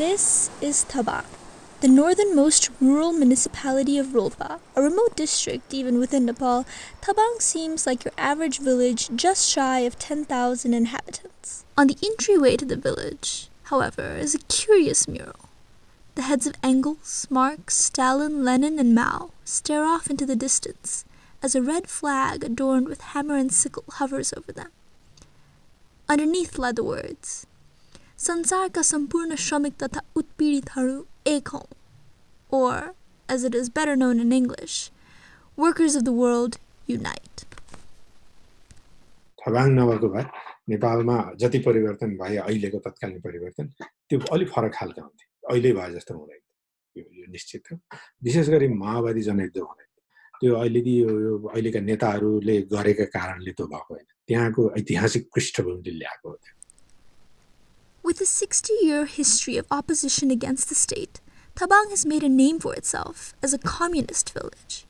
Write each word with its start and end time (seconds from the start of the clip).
This 0.00 0.48
is 0.62 0.86
Tabang, 0.88 1.26
the 1.82 1.86
northernmost 1.86 2.70
rural 2.80 3.12
municipality 3.12 3.98
of 3.98 4.14
Rolpa, 4.14 4.58
a 4.74 4.80
remote 4.80 5.14
district 5.14 5.74
even 5.74 5.98
within 5.98 6.24
Nepal. 6.24 6.64
Tabang 7.02 7.38
seems 7.38 7.86
like 7.86 8.06
your 8.06 8.14
average 8.16 8.60
village 8.60 9.10
just 9.14 9.46
shy 9.46 9.80
of 9.80 9.98
10,000 9.98 10.72
inhabitants. 10.72 11.66
On 11.76 11.86
the 11.86 11.98
entryway 12.02 12.56
to 12.56 12.64
the 12.64 12.78
village, 12.78 13.50
however, 13.64 14.16
is 14.16 14.34
a 14.34 14.38
curious 14.48 15.06
mural. 15.06 15.50
The 16.14 16.22
heads 16.22 16.46
of 16.46 16.54
Engels, 16.62 17.26
Marx, 17.28 17.76
Stalin, 17.76 18.42
Lenin, 18.42 18.78
and 18.78 18.94
Mao 18.94 19.32
stare 19.44 19.84
off 19.84 20.08
into 20.08 20.24
the 20.24 20.34
distance 20.34 21.04
as 21.42 21.54
a 21.54 21.60
red 21.60 21.88
flag 21.88 22.42
adorned 22.42 22.88
with 22.88 23.12
hammer 23.12 23.36
and 23.36 23.52
sickle 23.52 23.84
hovers 23.86 24.32
over 24.34 24.50
them. 24.50 24.70
Underneath 26.08 26.56
lie 26.56 26.72
the 26.72 26.82
words, 26.82 27.46
संसारका 28.20 28.82
सम्पूर्ण 28.82 29.34
श्रमिक 29.34 29.74
तथा 29.82 30.00
उत्पीडितहरू 30.16 31.04
एक 31.26 31.48
हौँ, 31.48 31.64
or, 32.50 32.94
as 33.28 33.44
it 33.44 33.54
is 33.54 33.70
better 33.70 33.94
known 33.96 34.20
in 34.20 34.32
English, 34.32 34.90
workers 35.58 35.94
of 35.94 36.04
the 36.04 36.12
world 36.12 36.58
unite. 36.90 37.44
थबाङ 39.40 39.70
नभएको 39.70 40.08
भए 40.08 40.24
नेपालमा 40.68 41.16
जति 41.36 41.58
परिवर्तन 41.58 42.16
भए 42.16 42.36
अहिलेको 42.36 42.78
तत्कालीन 42.78 43.20
परिवर्तन 43.20 43.72
त्यो 44.08 44.20
अलिक 44.32 44.48
फरक 44.48 44.72
खालका 44.74 45.02
हुन्थे। 45.02 45.24
अहिले 45.50 45.72
भए 45.72 45.90
जस्तो 45.94 46.14
हुँदैन। 46.14 46.42
यो 46.96 47.30
निश्चित 47.32 47.72
हो। 47.72 47.78
विशेष 48.24 48.48
गरी 48.48 48.68
माओवादी 48.68 49.22
जनयुद्ध 49.22 49.58
हुँदैन। 49.58 49.90
त्यो 50.40 50.54
अहिलेको 50.54 51.20
यो 51.20 51.48
अहिलेका 51.48 51.80
नेताहरूले 51.80 52.62
गरेका 52.76 53.04
कारणले 53.04 53.50
त्यो 53.50 53.66
भएको 53.66 53.94
होइन। 53.94 54.06
त्यहाँको 54.28 54.72
ऐतिहासिक 54.78 55.30
पृष्ठभूमिले 55.34 55.98
ल्याएको 55.98 56.28
हो 56.28 56.36
With 58.10 58.20
a 58.20 58.26
60 58.26 58.72
year 58.82 59.06
history 59.06 59.56
of 59.56 59.68
opposition 59.70 60.32
against 60.32 60.68
the 60.68 60.74
state, 60.74 61.20
Tabang 61.54 61.90
has 61.90 62.04
made 62.04 62.24
a 62.24 62.28
name 62.28 62.58
for 62.58 62.74
itself 62.74 63.34
as 63.40 63.54
a 63.54 63.58
communist 63.58 64.32
village. 64.32 64.84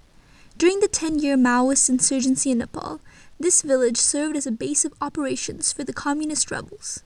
During 0.57 0.81
the 0.81 0.89
10 0.89 1.19
year 1.19 1.37
Maoist 1.37 1.91
insurgency 1.91 2.51
in 2.51 2.57
Nepal, 2.57 3.03
this 3.39 3.61
village 3.61 3.99
served 3.99 4.39
as 4.39 4.47
a 4.47 4.51
base 4.51 4.87
of 4.87 4.95
operations 5.03 5.71
for 5.71 5.85
the 5.85 5.93
communist 5.93 6.51
rebels. 6.51 7.03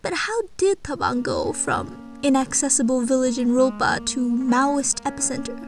But 0.00 0.14
how 0.30 0.42
did 0.56 0.84
Tabang 0.84 1.24
go 1.24 1.52
from 1.52 2.20
inaccessible 2.22 3.00
village 3.00 3.36
in 3.36 3.48
Rolpa 3.48 4.06
to 4.14 4.20
Maoist 4.30 5.02
epicenter, 5.02 5.58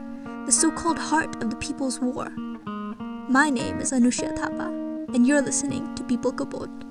the 0.45 0.53
so 0.53 0.71
called 0.71 0.99
heart 0.99 1.43
of 1.43 1.49
the 1.49 1.57
People's 1.57 1.99
War? 1.99 2.29
My 3.27 3.49
name 3.49 3.79
is 3.79 3.91
Anushya 3.91 4.37
Thapa, 4.37 4.71
and 5.13 5.27
you're 5.27 5.41
listening 5.41 5.93
to 5.95 6.03
People 6.05 6.31
Kapod. 6.31 6.84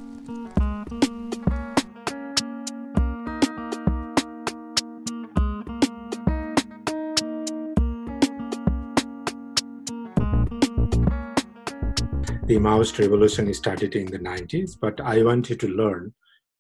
the 12.50 12.58
Maoist 12.58 13.00
revolution 13.00 13.54
started 13.54 13.95
in 13.95 14.08
the 14.08 14.20
90s, 14.20 14.72
but 14.80 15.00
I 15.02 15.23
wanted 15.23 15.59
to 15.59 15.68
learn 15.68 16.14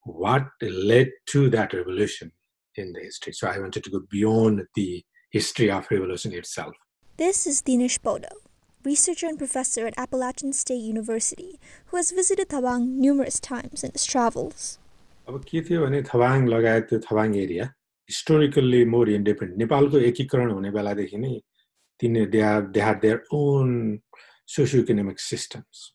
what 0.03 0.47
led 0.61 1.09
to 1.27 1.49
that 1.49 1.73
revolution 1.73 2.31
in 2.75 2.93
the 2.93 2.99
history. 2.99 3.33
So 3.33 3.47
I 3.47 3.59
wanted 3.59 3.83
to 3.83 3.89
go 3.89 4.01
beyond 4.09 4.63
the 4.75 5.03
history 5.31 5.69
of 5.71 5.87
revolution 5.91 6.33
itself. 6.33 6.75
This 7.17 7.45
is 7.45 7.61
Dinesh 7.61 8.01
Bodo, 8.01 8.29
researcher 8.83 9.27
and 9.27 9.37
professor 9.37 9.85
at 9.87 9.93
Appalachian 9.97 10.53
State 10.53 10.81
University, 10.81 11.59
who 11.87 11.97
has 11.97 12.11
visited 12.11 12.49
Tabang 12.49 12.87
numerous 12.97 13.39
times 13.39 13.83
in 13.83 13.91
his 13.91 14.05
travels. 14.05 14.77
अब 15.29 15.43
के 15.45 15.61
थियो 15.61 15.81
भने 15.85 16.01
थवाङ 16.09 16.47
लगायत 16.49 16.83
त्यो 16.89 16.99
Thabang 17.05 17.35
area 17.37 17.65
historically 18.09 18.83
more 18.93 19.09
independent 19.09 19.59
नेपालको 19.61 19.97
एकीकरण 20.09 20.51
हुने 20.51 20.69
बेलादेखि 20.77 21.17
नै 21.23 21.33
तिनी 22.01 22.25
they 22.33 22.41
are 22.51 22.61
they 22.73 22.81
are 22.81 22.95
their 23.03 23.19
own 23.37 23.69
socio 24.49 24.83
economic 24.83 25.19
systems 25.29 25.85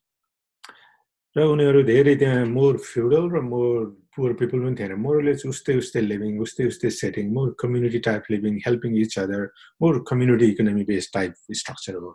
र 1.37 1.45
उनीहरू 1.53 1.83
धेरै 1.83 2.15
त्यहाँ 2.23 2.45
मोर 2.47 2.77
फ्युडल 2.89 3.25
र 3.35 3.41
मोर 3.53 3.79
पुवर 4.17 4.33
पिपल 4.41 4.59
पनि 4.65 4.75
थिएन 4.81 4.93
मोरलेस 5.05 5.47
उस्तै 5.53 5.75
उस्तै 5.79 6.01
लिभिङ 6.01 6.39
उस्तै 6.45 6.67
उस्तै 6.73 6.91
setting 6.97 7.33
more 7.39 7.49
community 7.63 8.01
type 8.09 8.31
living 8.35 8.61
helping 8.67 8.93
each 9.01 9.19
other 9.23 9.43
more 9.83 9.99
community 10.11 10.51
economy 10.55 10.85
based 10.91 11.13
type 11.17 11.57
structure 11.63 11.95
हो 12.03 12.13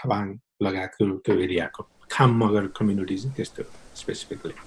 थवाङ 0.00 0.34
लगायतको 0.62 1.06
त्यो 1.28 1.38
एरियाको 1.46 1.86
खाम 2.16 2.34
मगर 2.42 2.66
कम्युनिटी 2.80 3.20
चाहिँ 3.22 3.36
त्यस्तो 3.36 3.68
specifically 4.02 4.58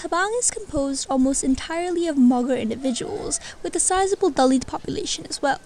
Tabang 0.00 0.34
is 0.34 0.50
composed 0.50 1.06
almost 1.10 1.44
entirely 1.44 2.04
of 2.08 2.16
Magar 2.28 2.58
individuals, 2.58 3.38
with 3.62 3.74
a 3.76 3.80
sizable 3.80 4.30
Dalit 4.30 4.66
population 4.66 5.26
as 5.28 5.42
well. 5.42 5.60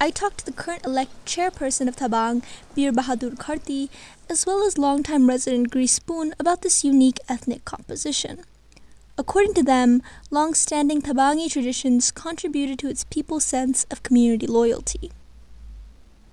I 0.00 0.10
talked 0.10 0.38
to 0.38 0.46
the 0.46 0.52
current 0.52 0.84
elect 0.84 1.12
chairperson 1.24 1.88
of 1.88 1.96
Tabang, 1.96 2.42
Bir 2.74 2.92
Bahadur 2.92 3.36
Kharti, 3.36 3.88
as 4.28 4.44
well 4.44 4.66
as 4.66 4.76
longtime 4.76 5.28
resident 5.28 5.70
Grease 5.70 5.92
Spoon 5.92 6.34
about 6.38 6.62
this 6.62 6.84
unique 6.84 7.20
ethnic 7.28 7.64
composition. 7.64 8.40
According 9.16 9.54
to 9.54 9.62
them, 9.62 10.02
long 10.30 10.54
standing 10.54 11.00
Tabangi 11.00 11.50
traditions 11.50 12.10
contributed 12.10 12.78
to 12.80 12.88
its 12.88 13.04
people's 13.04 13.44
sense 13.44 13.86
of 13.90 14.02
community 14.02 14.46
loyalty. 14.46 15.10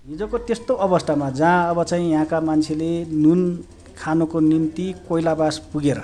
हिजोको 0.10 0.38
त्यस्तो 0.50 0.74
अवस्थामा 0.82 1.30
जहाँ 1.30 1.70
अब 1.70 1.84
चाहिँ 1.84 2.12
यहाँका 2.12 2.40
मान्छेले 2.42 2.92
नुन 3.06 3.42
खानुको 3.98 4.40
निम्ति 4.40 4.88
कोइलाबास 5.08 5.58
पुगेर 5.74 6.00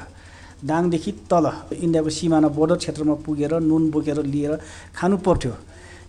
दाङदेखि 0.69 1.11
तल 1.25 1.45
इन्डियाको 1.73 2.09
सिमाना 2.17 2.47
बोर्डर 2.57 2.77
क्षेत्रमा 2.77 3.15
पुगेर 3.25 3.53
नुन 3.69 3.89
बोकेर 3.91 4.21
लिएर 4.33 4.53
खानु 4.93 5.17
पर्थ्यो 5.25 5.51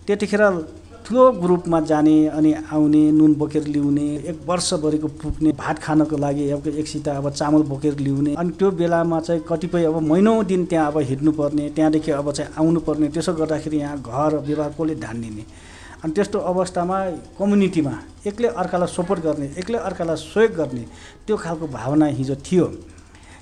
त्यतिखेर 0.05 0.43
ठुलो 1.09 1.31
ग्रुपमा 1.41 1.79
जाने 1.89 2.15
अनि 2.29 2.51
आउने 2.69 2.99
नुन 3.11 3.33
बोकेर 3.35 3.63
ल्याउने 3.67 4.01
एक 4.29 4.41
वर्षभरिको 4.45 5.07
पुग्ने 5.17 5.51
भात 5.57 5.79
खानको 5.81 6.17
लागि 6.17 6.49
अब 6.53 6.67
एकसित 6.69 7.07
अब 7.09 7.29
चामल 7.31 7.61
बोकेर 7.65 7.95
ल्याउने 7.99 8.35
अनि 8.37 8.51
त्यो 8.53 8.69
बेलामा 8.77 9.19
चाहिँ 9.19 9.41
कतिपय 9.49 9.85
अब 9.85 9.97
महिनौ 10.05 10.33
दिन 10.43 10.65
त्यहाँ 10.65 10.85
अब 10.91 10.97
हिँड्नुपर्ने 11.09 11.69
त्यहाँदेखि 11.69 12.11
अब 12.11 12.31
चाहिँ 12.31 12.53
आउनुपर्ने 12.57 13.07
त्यसो 13.09 13.33
गर्दाखेरि 13.41 13.77
यहाँ 13.77 13.97
घर 13.97 14.37
व्यवहार 14.37 14.69
कसले 14.69 14.95
ध्यान 14.95 15.21
दिने 15.21 15.45
अनि 16.03 16.13
त्यस्तो 16.13 16.39
अवस्थामा 16.53 16.99
कम्युनिटीमा 17.39 17.93
एक्लै 18.27 18.53
अर्कालाई 18.61 18.93
सपोर्ट 18.93 19.23
गर्ने 19.25 19.49
एक्लै 19.57 19.79
अर्कालाई 19.89 20.15
सहयोग 20.15 20.55
गर्ने 20.61 20.85
त्यो 21.25 21.37
खालको 21.37 21.67
भावना 21.73 22.05
हिजो 22.21 22.35
थियो। 22.45 22.69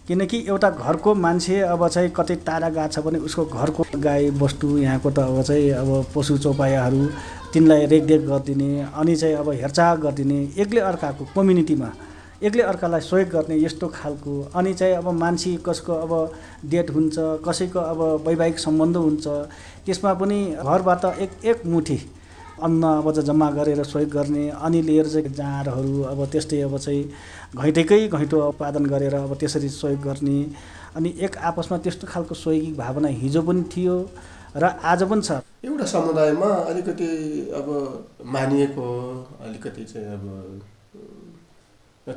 किनकि 0.07 0.37
एउटा 0.47 0.69
घरको 0.69 1.13
मान्छे 1.15 1.59
अब 1.67 1.87
चाहिँ 1.87 2.09
कतै 2.15 2.35
टाढा 2.47 2.69
गएको 2.69 2.87
छ 2.87 2.99
भने 3.05 3.19
उसको 3.27 3.45
घरको 3.45 3.83
गाई 3.99 4.29
बस्तु 4.39 4.77
यहाँको 4.77 5.11
त 5.11 5.19
अब 5.19 5.41
चाहिँ 5.43 5.69
अब 5.83 5.89
पशु 6.15 6.37
चौपायाहरू 6.37 7.01
तिनलाई 7.53 7.85
रेखदेख 7.85 8.21
गरिदिने 8.21 8.69
अनि 8.93 9.15
चाहिँ 9.15 9.35
अब 9.35 9.49
हेरचाह 9.51 9.95
गरिदिने 9.95 10.39
एक्लै 10.57 10.81
अर्काको 10.81 11.27
कम्युनिटीमा 11.35 11.89
एक्लै 12.43 12.63
अर्कालाई 12.63 13.01
सहयोग 13.01 13.29
गर्ने 13.29 13.55
यस्तो 13.57 13.87
खालको 13.87 14.33
अनि 14.55 14.73
चाहिँ 14.73 14.95
अब 14.95 15.07
मान्छे 15.13 15.55
कसको 15.65 15.93
अब 15.93 16.11
डेट 16.69 16.89
हुन्छ 16.89 17.15
कसैको 17.47 17.79
अब 17.79 18.27
वैवाहिक 18.27 18.59
सम्बन्ध 18.59 18.95
हुन्छ 18.97 19.27
त्यसमा 19.85 20.13
पनि 20.13 20.39
घरबाट 20.65 21.05
एक 21.05 21.31
एक 21.45 21.65
मुठी 21.65 21.99
अन्न 22.63 22.83
अब 22.83 23.11
चाहिँ 23.11 23.25
जम्मा 23.27 23.49
गरेर 23.51 23.83
सहयोग 23.83 24.09
गर्ने 24.09 24.49
अनि 24.61 24.81
लिएर 24.81 25.07
चाहिँ 25.07 25.33
जाँडहरू 25.33 26.01
अब 26.03 26.25
त्यस्तै 26.31 26.61
अब 26.61 26.77
चाहिँ 26.77 27.03
घैँटेकै 27.57 28.07
घैँटो 28.07 28.47
उत्पादन 28.47 28.85
गरेर 28.85 29.15
अब 29.15 29.35
त्यसरी 29.39 29.69
सहयोग 29.71 30.01
गर्ने 30.03 30.39
अनि 30.95 31.15
एक 31.21 31.37
आपसमा 31.49 31.77
त्यस्तो 31.77 32.07
खालको 32.07 32.35
सहयोगी 32.35 32.71
भावना 32.77 33.07
हिजो 33.17 33.41
पनि 33.41 33.63
थियो 33.75 33.99
र 34.55 34.75
आज 34.83 35.03
पनि 35.03 35.21
छ। 35.21 35.46
एउटा 35.63 35.85
समुदायमा 35.85 36.49
अलिकति 36.69 37.09
अब 37.59 37.67
मानिएको 38.25 38.87
अलिकति 39.45 39.83
चाहिँ 39.83 40.07
अब 40.07 40.23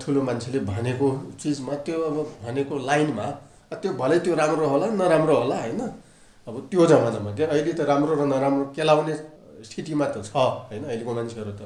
ठुलो 0.03 0.23
मान्छेले 0.23 0.59
भनेको 0.69 1.09
चिजमा 1.41 1.75
त्यो 1.87 2.01
अब 2.03 2.17
भनेको 2.45 2.79
लाइनमा 2.87 3.27
त्यो 3.73 3.93
भलै 3.93 4.19
त्यो 4.21 4.35
राम्रो 4.35 4.67
होला 4.69 4.87
नराम्रो 5.01 5.35
होला 5.37 5.57
होइन? 5.57 5.81
अब 6.47 6.55
त्यो 6.71 6.87
जमानामा 6.87 7.31
क्या 7.35 7.47
अहिले 7.49 7.73
त 7.73 7.81
राम्रो 7.91 8.15
र 8.15 8.27
नराम्रो 8.29 8.65
केलाउने 8.77 9.15
स्थितिमा 9.65 10.07
त 10.15 10.17
छ 10.27 10.37
होइन? 10.37 10.85
अहिलेको 10.85 11.13
मान्छेहरू 11.15 11.53
त। 11.53 11.63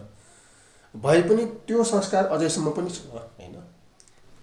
भए 0.94 1.20
पनि 1.28 1.44
त्यो 1.66 1.84
संस्कार 1.84 2.24
अझैसम्म 2.34 2.70
पनि 2.70 2.90
छ 2.90 2.98
होइन? 3.12 3.56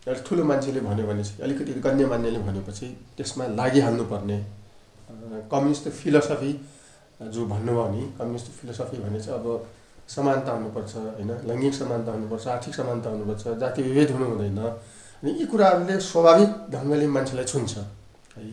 एउटा 0.07 0.21
ठुलो 0.27 0.43
मान्छेले 0.43 0.79
भन्यो 0.81 1.05
भने 1.07 1.23
चाहिँ 1.23 1.41
अलिकति 1.45 1.71
गण्यमान्यले 1.79 2.39
भनेपछि 2.47 2.87
त्यसमा 3.17 3.45
लागिहाल्नुपर्ने 3.55 4.37
कम्युनिस्ट 5.51 5.89
फिलोसफी 6.01 6.51
जो 7.21 7.45
भन्नुभयो 7.45 7.87
नि 7.91 8.01
कम्युनिस्ट 8.17 8.47
फिलोसफी 8.57 8.97
भने 8.97 9.19
चाहिँ 9.21 9.39
अब 9.39 9.45
समानता 10.07 10.51
हुनुपर्छ 10.51 10.95
होइन? 10.95 11.31
लैङ्गिक 11.47 11.73
समानता 11.73 12.11
हुनुपर्छ 12.11 12.47
आर्थिक 12.47 12.73
समानता 12.75 13.09
हुनुपर्छ 13.09 13.43
जाति 13.61 13.81
विभेद 13.83 14.11
हुनु 14.11 14.25
हुँदैन 14.25 14.57
अनि 14.57 15.31
यी 15.39 15.45
कुराहरूले 15.45 15.99
स्वाभाविक 16.01 16.49
ढङ्गले 16.73 17.07
मान्छेलाई 17.07 17.45
छुन्छ 17.45 17.77
है? 17.77 18.49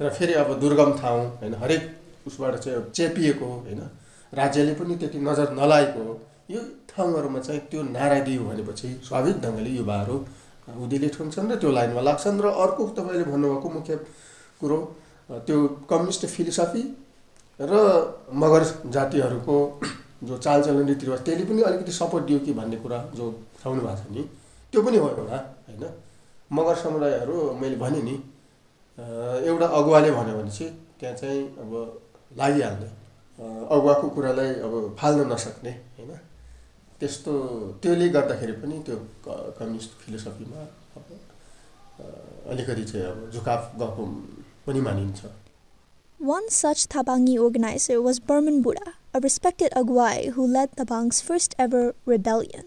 र 0.00 0.08
फेरि 0.10 0.32
अब 0.42 0.58
दुर्गम 0.60 0.90
ठाउँ 0.98 1.22
होइन? 1.40 1.54
हरेक 1.54 1.82
उसबाट 2.26 2.54
चाहिँ 2.56 2.90
चेपिएको 2.90 3.46
होइन? 3.46 3.80
राज्यले 4.32 4.74
पनि 4.74 4.96
त्यति 4.96 5.18
नजर 5.20 5.52
नलागेको 5.54 6.04
यो 6.50 6.60
ठाउँहरूमा 6.90 7.40
चाहिँ 7.40 7.60
त्यो 7.70 7.82
नारा 7.94 8.18
दियो 8.26 8.42
भनेपछि 8.44 8.88
स्वाभाविक 9.06 9.36
ढङ्गले 9.40 9.70
युवाहरू 9.70 10.16
उदिले 10.82 11.08
ठुन्छन् 11.08 11.50
र 11.52 11.56
त्यो 11.56 11.70
लाइनमा 11.70 12.00
लाग्छन्। 12.00 12.40
र 12.42 12.46
अर्को 12.64 12.82
तपाईँले 12.98 13.24
भन्नुभएको 13.24 13.68
मुख्य 13.70 13.96
कुरो 14.60 14.78
त्यो 15.46 15.56
कम्युनिस्ट 15.90 16.26
फिलोसफी 16.26 16.82
र 17.60 17.72
मगर 18.32 18.62
जातिहरूको 18.90 19.56
जो 20.24 20.36
चालचलन 20.38 20.86
रीतिरिवाज 20.88 21.20
त्यसले 21.24 21.44
पनि 21.44 21.62
अलिकति 21.62 21.92
सपोर्ट 21.92 22.24
दियो 22.26 22.38
कि 22.44 22.52
भन्ने 22.52 22.76
कुरा 22.76 22.98
जो 23.14 23.24
उठाउनु 23.28 23.80
भएको 23.82 23.96
छ 23.96 24.12
नि 24.16 24.22
त्यो 24.72 24.82
पनि 24.82 24.96
हो 24.96 25.08
एउटा 25.10 25.38
होइन? 25.68 25.84
मगर 26.50 26.74
समुदायहरू 26.76 27.36
मैले 27.60 27.76
भनेँ 27.76 28.02
नि 28.02 28.14
एउटा 29.48 29.66
अगुवाले 29.78 30.10
भन्यो 30.10 30.34
भने 30.38 30.50
चाहिँ 30.50 30.72
त्यहाँ 31.00 31.16
चाहिँ 31.16 31.42
अब 31.62 31.72
लागिहाल्ने। 32.38 32.88
अगुवाको 33.74 34.08
कुरालाई 34.14 34.50
अब 34.66 34.72
फाल्न 34.98 35.20
नसक्ने 35.32 35.72
होइन? 35.96 36.12
त्यस्तो 37.00 37.32
त्यसले 37.82 38.08
गर्दाखेरि 38.08 38.52
पनि 38.62 38.76
त्यो 38.86 38.96
कम्युनिस्ट 39.58 39.90
फिलोसफीमा 40.00 40.60
अब 40.96 41.06
अलिकति 42.50 42.84
चाहिँ 42.84 43.06
अब 43.06 43.30
झुकाफ 43.32 43.62
गएको 43.80 44.04
पनि 44.66 44.80
मानिन्छ। 44.80 45.20
One 46.20 46.50
such 46.50 46.86
Tabangi 46.86 47.40
organizer 47.40 48.02
was 48.02 48.20
Burman 48.20 48.60
Buddha, 48.60 48.92
a 49.14 49.20
respected 49.20 49.72
Agwai 49.72 50.32
who 50.32 50.46
led 50.46 50.76
Tabang's 50.76 51.22
first 51.22 51.54
ever 51.58 51.94
rebellion. 52.04 52.66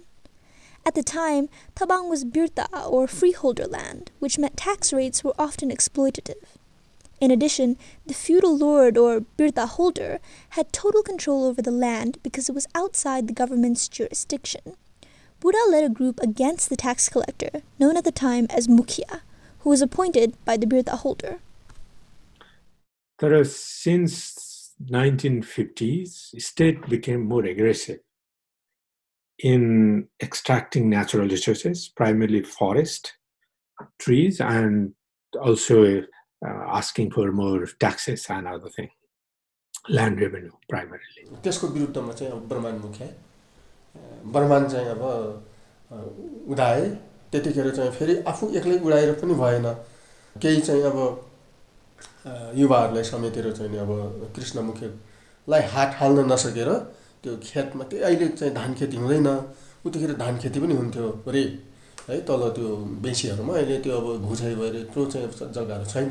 At 0.83 0.95
the 0.95 1.03
time, 1.03 1.49
Tabang 1.75 2.09
was 2.09 2.25
birta 2.25 2.65
or 2.89 3.07
freeholder 3.07 3.67
land, 3.67 4.09
which 4.17 4.39
meant 4.39 4.57
tax 4.57 4.91
rates 4.91 5.23
were 5.23 5.35
often 5.37 5.69
exploitative. 5.69 6.57
In 7.21 7.29
addition, 7.29 7.77
the 8.07 8.15
feudal 8.15 8.57
lord 8.57 8.97
or 8.97 9.21
birta 9.37 9.67
holder 9.67 10.19
had 10.57 10.73
total 10.73 11.03
control 11.03 11.45
over 11.45 11.61
the 11.61 11.69
land 11.69 12.17
because 12.23 12.49
it 12.49 12.55
was 12.55 12.65
outside 12.73 13.27
the 13.27 13.33
government's 13.33 13.87
jurisdiction. 13.87 14.75
Buddha 15.39 15.59
led 15.69 15.83
a 15.83 15.89
group 15.89 16.19
against 16.23 16.71
the 16.71 16.75
tax 16.75 17.07
collector, 17.07 17.61
known 17.77 17.97
at 17.97 18.03
the 18.03 18.11
time 18.11 18.47
as 18.49 18.67
Mukhya, 18.67 19.21
who 19.59 19.69
was 19.69 19.83
appointed 19.83 20.33
by 20.43 20.57
the 20.57 20.65
birta 20.65 20.97
holder. 20.97 21.37
तर 23.19 23.43
since 23.45 24.73
1950s, 24.81 26.41
state 26.41 26.89
became 26.89 27.21
more 27.21 27.45
aggressive 27.45 27.99
in 29.39 30.07
extracting 30.21 30.89
natural 30.89 31.27
resources, 31.27 31.89
primarily 31.95 32.43
forest, 32.43 33.13
trees, 33.99 34.39
and 34.39 34.93
also 35.41 36.01
uh, 36.45 36.63
asking 36.67 37.11
for 37.11 37.31
more 37.31 37.65
taxes 37.79 38.25
and 38.29 38.47
other 38.47 38.69
thing, 38.69 38.89
land 39.89 40.19
revenue 40.19 40.51
primarily. 40.69 41.23
त्यसको 41.43 41.67
विरुद्धमा 41.67 42.13
चाहिँ 42.13 42.31
अब 42.31 42.47
ब्रह्माण्ड 42.49 42.81
मुख्य 42.81 43.15
ब्रह्माण्ड 44.35 44.69
चाहिँ 44.71 44.87
अब 44.87 45.01
उडाए 46.51 46.89
त्यतिखेर 47.31 47.69
चाहिँ 47.75 47.91
फेरि 47.91 48.15
आफू 48.27 48.49
एक्लै 48.57 48.79
उडाएर 48.79 49.13
पनि 49.21 49.33
भएन 49.33 49.73
केही 50.41 50.61
चाहिँ 50.61 50.83
अब 50.91 50.97
युवाहरूलाई 52.55 53.03
समेटेर 53.03 53.51
चाहिँ 53.51 53.77
अब 53.79 53.91
कृष्ण 54.35 54.59
मुख्यलाई 54.69 55.61
हात 55.73 55.95
हाल्न 55.99 56.31
नसकेर 56.31 56.69
त्यो 57.23 57.31
खेतमा 57.43 57.83
त्यही 57.89 58.03
अहिले 58.03 58.27
चाहिँ 58.39 58.53
धान 58.53 58.73
खेती 58.79 58.97
हुँदैन। 58.97 59.27
उतिखेर 59.85 60.11
धान 60.17 60.37
खेती 60.39 60.59
पनि 60.59 60.73
हुन्थ्यो 60.75 61.07
रे 61.27 61.43
है 62.09 62.19
तल 62.27 62.41
त्यो 62.55 62.67
बेसीहरूमा। 63.03 63.53
अहिले 63.53 63.77
त्यो 63.83 63.93
अब 63.97 64.07
भुझाइ 64.21 64.55
भएर 64.55 64.75
यत्रो 64.75 65.05
चाहिँ 65.05 65.27
जग्गाहरू 65.27 65.85
छैन। 65.85 66.09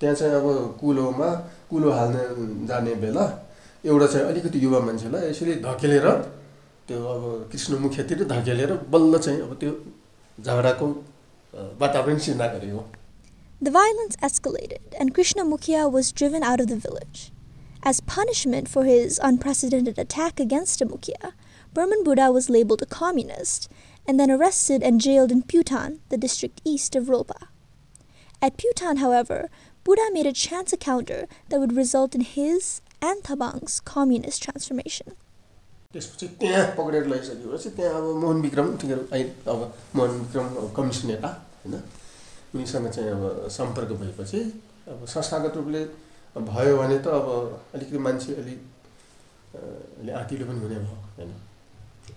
त्यहाँ 0.00 0.14
चाहिँ 0.14 0.34
अब 0.34 0.76
कुलोमा 0.80 1.28
कुलो 1.70 1.90
हाल्न 1.90 2.66
जाने 2.68 2.94
बेला 3.02 3.24
एउटा 3.84 4.06
चाहिँ 4.06 4.26
अलिकति 4.26 4.58
युवा 4.64 4.80
मान्छेलाई 4.86 5.30
यसरी 5.30 5.54
धकेलेर 5.62 6.08
त्यो 6.88 6.98
अब 7.14 7.22
कृष्ण 7.52 7.78
मुख्यतिर 7.78 8.24
धकेलेर 8.28 8.72
बल्ल 8.90 9.18
चाहिँ 9.18 9.40
अब 9.42 9.54
त्यो 9.60 9.72
झगडाको 10.38 10.86
वातावरण 11.80 12.18
सिर्जना 12.18 12.46
गरेको 12.54 12.82
The 13.61 13.71
violence 13.71 14.15
escalated, 14.17 14.79
and 14.99 15.13
Krishna 15.13 15.43
Mukhya 15.43 15.91
was 15.91 16.11
driven 16.11 16.43
out 16.43 16.59
of 16.59 16.67
the 16.67 16.75
village. 16.75 17.31
As 17.83 17.99
punishment 17.99 18.67
for 18.67 18.85
his 18.85 19.19
unprecedented 19.23 19.97
attack 19.97 20.39
against 20.39 20.81
a 20.81 20.85
Mukhya, 20.85 21.33
Burman 21.73 22.03
Buddha 22.03 22.31
was 22.31 22.49
labeled 22.49 22.81
a 22.81 22.85
communist 22.85 23.69
and 24.07 24.19
then 24.19 24.31
arrested 24.31 24.83
and 24.83 24.99
jailed 24.99 25.31
in 25.31 25.43
Putan, 25.43 25.99
the 26.09 26.17
district 26.17 26.61
east 26.65 26.95
of 26.95 27.05
Rolpa. 27.05 27.47
At 28.41 28.57
Putan, 28.57 28.97
however, 28.97 29.49
Buddha 29.83 30.09
made 30.11 30.25
a 30.25 30.33
chance 30.33 30.73
encounter 30.73 31.27
that 31.49 31.59
would 31.59 31.75
result 31.75 32.15
in 32.15 32.21
his 32.21 32.81
and 33.01 33.23
Tabang's 33.23 33.79
communist 33.79 34.43
transformation. 34.43 35.15
त्यसपछि 35.93 36.27
त्यहाँ 36.39 36.65
पक्रेर 36.77 37.05
लैसकेपछि 37.11 37.69
त्यहाँ 37.75 37.95
अब 38.01 38.15
मोहन 38.23 38.41
विक्रम 38.41 38.67
आइ 39.13 39.23
अब 39.51 39.73
Mohan 39.95 40.11
Vikram 40.19 40.47
communist 40.75 41.05
नेता 41.05 41.29
होइन 41.65 41.81
उनीसँग 42.54 42.88
चाहिँ 42.88 43.10
अब 43.10 43.48
सम्पर्क 43.50 43.90
भएपछि 44.00 44.40
अब 44.92 45.04
संस्थागत 45.14 45.56
रूपले 45.56 45.82
भयो 46.36 46.76
भने 46.78 46.98
त 46.98 47.06
अब 47.08 47.26
अलिकति 47.74 47.98
मान्छे 47.98 48.34
अलि 48.40 48.54
अलि 50.00 50.10
आँटिलो 50.12 50.44
पनि 50.46 50.60
हुने 50.60 50.78
भयो 50.78 50.96
होइन। 51.16 51.32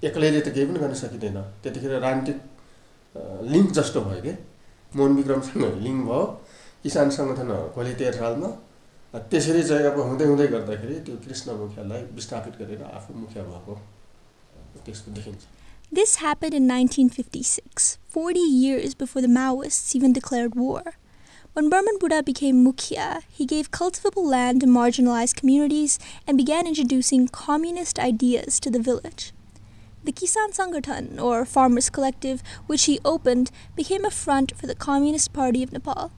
एक्लैले 0.04 0.42
त 0.42 0.54
केही 0.54 0.66
पनि 0.68 0.80
गर्न 0.80 0.94
सकिँदैन। 0.94 1.38
त्यतिखेर 1.64 2.00
राजनीतिक 2.00 2.38
लिङ्क 3.52 3.70
जस्तो 3.78 4.02
भयो 4.02 4.22
कि? 4.22 4.34
मोहन 4.96 5.12
विक्रमसँग 5.16 5.64
लिङ्क 5.86 6.02
भयो। 6.08 6.24
किसान 6.84 7.10
सङ्गठन 7.10 7.50
खोले 7.76 7.94
तेह्र 8.00 8.16
सालमा 8.20 8.50
त्यसरी 9.32 9.64
चाहिँ 9.70 9.86
अब 9.92 10.00
हुँदै 10.00 10.26
हुँदै 10.32 10.48
गर्दाखेरि 10.48 10.96
त्यो 11.06 11.16
कृष्ण 11.26 11.48
मुखियालाई 11.60 12.02
विस्थापित 12.18 12.54
गरेर 12.60 12.82
आफू 12.86 13.14
मुखिया 13.14 13.44
भएको 13.44 13.74
त्यस्तो 14.86 15.12
देखिन्छ। 15.18 15.44
This 15.92 16.18
happened 16.18 16.54
in 16.54 16.68
1956, 16.68 17.98
40 18.08 18.40
years 18.40 18.94
before 18.94 19.24
the 19.24 19.28
Maoists 19.28 19.96
even 19.96 20.14
declared 20.14 20.54
war. 20.54 20.84
When 21.54 21.68
Burman 21.68 21.98
Buddha 22.00 22.22
became 22.22 22.64
Mukhya, 22.64 23.24
he 23.28 23.44
gave 23.44 23.72
cultivable 23.72 24.24
land 24.24 24.62
to 24.62 24.68
marginalized 24.68 25.36
communities 25.36 25.98
and 26.28 26.38
began 26.38 26.68
introducing 26.68 27.28
communist 27.28 27.98
ideas 27.98 28.60
to 28.60 28.70
the 28.70 28.80
village. 28.80 29.34
The 30.04 30.12
Kisan 30.12 30.52
Sangathan, 30.52 31.20
or 31.20 31.44
Farmers 31.44 31.90
Collective, 31.90 32.44
which 32.68 32.86
he 32.86 33.00
opened, 33.04 33.50
became 33.76 34.06
a 34.06 34.12
front 34.12 34.56
for 34.56 34.68
the 34.68 34.76
Communist 34.76 35.34
Party 35.34 35.64
of 35.64 35.72
Nepal. 35.72 36.12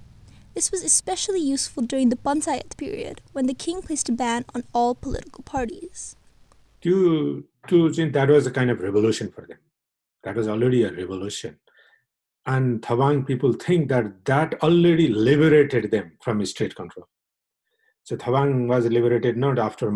This 0.54 0.70
was 0.70 0.84
especially 0.84 1.40
useful 1.40 1.84
during 1.84 2.10
the 2.10 2.18
Panchayat 2.18 2.76
period, 2.76 3.22
when 3.32 3.48
the 3.48 3.54
king 3.54 3.82
placed 3.82 4.10
a 4.10 4.12
ban 4.12 4.44
on 4.54 4.66
all 4.74 4.96
political 4.96 5.46
parties. 5.46 6.18
To, 6.82 7.46
to 7.68 7.92
that 7.92 8.30
was 8.30 8.48
a 8.48 8.52
kind 8.52 8.72
of 8.72 8.80
revolution 8.82 9.32
for 9.32 9.46
them. 9.48 9.60
That 10.24 10.36
was 10.36 10.48
already 10.48 10.84
a 10.84 10.92
revolution. 10.92 11.60
And 12.46 12.82
Thabang 12.82 13.26
people 13.26 13.54
think 13.54 13.90
that 13.90 14.26
that 14.26 14.62
already 14.64 15.08
liberated 15.08 15.92
them 15.92 16.18
from 16.24 16.44
state 16.46 16.76
control. 16.76 17.08
So 18.04 18.16
Thabang 18.16 18.68
was 18.68 18.86
liberated 18.86 19.38
not 19.38 19.60
after 19.60 19.92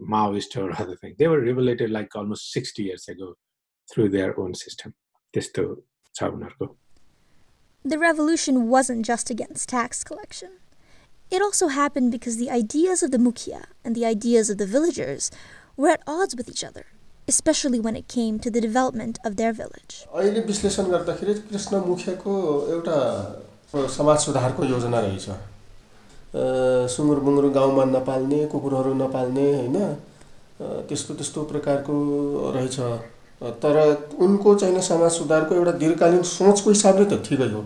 Maoist 0.00 0.56
or 0.56 0.72
other 0.80 0.96
thing. 0.96 1.14
They 1.18 1.28
were 1.28 1.44
liberated 1.44 1.90
like 1.90 2.16
almost 2.16 2.50
60 2.52 2.82
years 2.82 3.08
ago 3.08 3.34
through 3.92 4.08
their 4.08 4.38
own 4.38 4.54
system. 4.54 4.94
The 7.84 7.98
revolution 7.98 8.68
wasn't 8.68 9.04
just 9.04 9.28
against 9.30 9.68
tax 9.68 10.04
collection. 10.04 10.52
It 11.30 11.42
also 11.42 11.68
happened 11.68 12.12
because 12.12 12.36
the 12.36 12.50
ideas 12.50 13.02
of 13.02 13.10
the 13.10 13.18
Mukhya 13.18 13.64
and 13.84 13.94
the 13.94 14.04
ideas 14.04 14.50
of 14.50 14.58
the 14.58 14.66
villagers 14.66 15.30
were 15.76 15.90
at 15.90 16.02
odds 16.06 16.36
with 16.36 16.48
each 16.48 16.64
other, 16.64 16.84
especially 17.28 17.80
when 17.80 17.96
it 17.96 18.06
came 18.08 18.38
to 18.38 18.50
the 18.50 18.60
development 18.60 19.18
of 19.24 19.36
their 19.36 19.52
village. 19.52 20.04
अहिले 20.14 20.40
विश्लेषण 20.46 20.90
गर्दाखेरि 20.90 21.34
कृष्ण 21.48 21.80
मुखियाको 21.86 22.34
एउटा 22.72 22.98
समाज 23.96 24.18
सुधारको 24.26 24.64
योजना 24.64 25.00
रहेछ। 25.00 25.26
सुँगुर 26.92 27.20
बुङ्गुर 27.20 27.48
गाउँमा 27.52 27.84
नपाल्ने 27.84 28.44
कुकुरहरू 28.52 28.94
नपाल्ने 28.94 29.46
होइन? 29.54 29.76
त्यस्तो 30.88 31.14
त्यस्तो 31.14 31.42
प्रकारको 31.52 31.94
रहेछ। 32.54 32.78
तर 33.62 33.76
उनको 34.22 34.54
चाहिँ 34.54 34.80
समाज 34.82 35.10
सुधारको 35.12 35.54
एउटा 35.54 35.72
दीर्घकालीन 35.82 36.22
सोचको 36.22 36.70
हिसाबले 36.70 37.04
त 37.10 37.22
ठिकै 37.26 37.48
हो। 37.52 37.62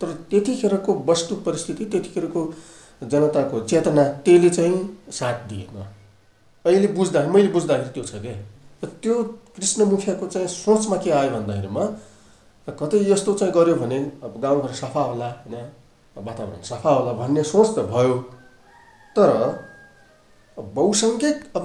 तर 0.00 0.12
त्यतिखेरको 0.30 0.94
वस्तु 1.08 1.34
परिस्थिति 1.46 1.84
त्यतिखेरको 1.92 2.42
जनताको 3.02 3.60
चेतना 3.64 4.04
त्यसले 4.24 4.50
चाहिँ 4.50 4.78
साथ 5.10 5.48
दिएन। 5.48 5.95
अहिले 6.66 6.88
बुझ्दा 6.98 7.20
मैले 7.30 7.48
बुझ्दाखेरि 7.54 7.90
त्यो 7.94 8.04
छ 8.04 8.22
क्या 8.22 8.90
त्यो 9.02 9.14
कृष्ण 9.56 9.84
मुखियाको 9.86 10.26
चाहिँ 10.26 10.48
सोचमा 10.48 10.96
के 11.04 11.10
आयो 11.18 11.30
भन्दाखेरिमा 11.30 11.84
कतै 12.68 12.98
यस्तो 13.10 13.34
चाहिँ 13.34 13.52
गऱ्यो 13.54 13.74
भने 13.82 13.98
अब 14.26 14.32
गाउँघर 14.42 14.72
सफा 14.74 15.00
होला 15.00 15.28
होइन? 15.28 15.54
वातावरण 16.16 16.62
सफा 16.62 16.90
होला 16.90 17.12
भन्ने 17.12 17.42
सोच 17.44 17.68
त 17.76 17.78
भयो। 17.92 18.14
तर 19.16 19.30
बहुसङ्ख्यक 20.58 21.36
अब 21.56 21.64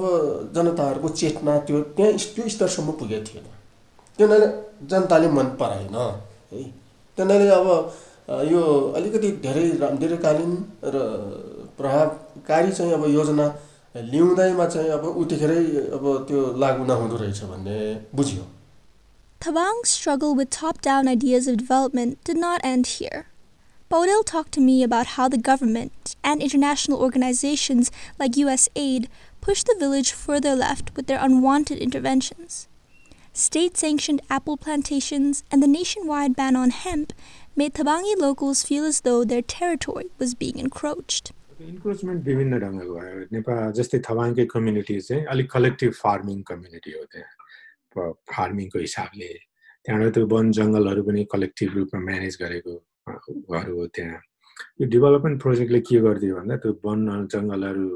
जनताहरूको 0.56 1.10
चेतना 1.10 1.58
त्यो 1.68 1.82
त्यहाँ 1.98 2.14
त्यो 2.36 2.48
स्तरसम्म 2.50 2.92
पुगेको 3.00 3.26
थिएन। 3.28 3.46
किनभने 4.20 4.48
जनताले 4.88 5.28
मन 5.38 5.48
पराएन 5.60 5.96
है? 5.96 6.64
किनभने 7.18 7.50
अब 7.50 7.68
यो 8.52 8.62
अलिकति 8.96 9.32
धेरै 9.44 9.66
दीर्घकालीन 10.02 10.52
र 10.86 10.96
प्रभावकारी 11.78 12.72
चाहिँ 12.72 12.94
अब 12.94 13.06
योजना 13.10 13.48
ल्याउँदैमा 13.97 14.67
चाहिँ 14.67 14.91
अब 14.91 15.05
उतिखेरै 15.23 15.63
अब 15.97 16.05
त्यो 16.29 16.41
लागु 16.63 16.85
नहुँदो 16.85 17.17
रहेछ 17.23 17.43
भन्ने 17.53 17.79
बुझ्यो 18.15 18.45
Thabang's 19.41 19.91
struggle 19.91 20.35
with 20.35 20.51
top 20.51 20.81
down 20.81 21.07
ideas 21.07 21.47
of 21.47 21.57
development 21.59 22.23
did 22.25 22.39
not 22.39 22.61
end 22.65 22.87
here. 22.99 23.27
Baudel 23.91 24.25
talked 24.25 24.53
to 24.53 24.61
me 24.61 24.83
about 24.83 25.13
how 25.15 25.29
the 25.29 25.39
government 25.39 26.17
and 26.25 26.43
international 26.43 26.99
organizations 27.01 27.91
like 28.19 28.33
USAID 28.33 29.07
pushed 29.41 29.67
the 29.67 29.77
village 29.79 30.11
further 30.13 30.57
left 30.57 30.91
with 30.97 31.07
their 31.07 31.23
unwanted 31.23 31.79
interventions. 31.79 32.67
State 33.33 33.77
sanctioned 33.77 34.23
apple 34.31 34.57
plantations 34.57 35.45
and 35.53 35.63
the 35.63 35.69
nationwide 35.69 36.35
ban 36.35 36.57
on 36.57 36.71
hemp 36.71 37.13
made 37.55 37.75
Tabangi 37.75 38.17
locals 38.19 38.65
feel 38.65 38.85
as 38.85 39.03
though 39.03 39.25
their 39.25 39.43
territory 39.43 40.07
was 40.19 40.35
being 40.35 40.59
encroached. 40.59 41.33
Encroachment 41.70 42.26
विभिन्न 42.26 42.60
ढङ्गको 42.64 42.94
भयो। 43.00 43.20
नेपाल 43.36 43.72
जस्तै 43.78 44.00
थवाङकै 44.08 44.46
community 44.54 44.96
चाहिँ 45.08 45.26
अलिक 45.34 45.48
collective 45.56 45.92
farming 46.04 46.42
community 46.50 46.92
हो 46.98 47.04
त्यहाँ। 47.14 48.12
फार्मिङको 48.34 48.80
हिसाबले। 48.80 49.30
त्यहाँबाट 49.86 50.14
त्यो 50.16 50.26
वन 50.34 50.52
जङ्गलहरू 50.58 51.02
पनि 51.08 51.22
कलेक्टिभ 51.34 51.70
रूपमा 51.78 52.00
म्यानेज 52.10 52.38
गरेको 52.44 52.74
हरू 53.54 53.74
हो 53.80 53.86
त्यहाँ। 53.96 54.22
यो 54.82 54.86
डेभलपमेन्ट 54.96 55.38
प्रोजेक्टले 55.42 55.80
के 55.90 56.00
गरिदियो 56.08 56.36
भन्दा 56.40 56.56
त्यो 56.64 56.72
वन 56.86 57.00
जङ्गलहरू 57.34 57.88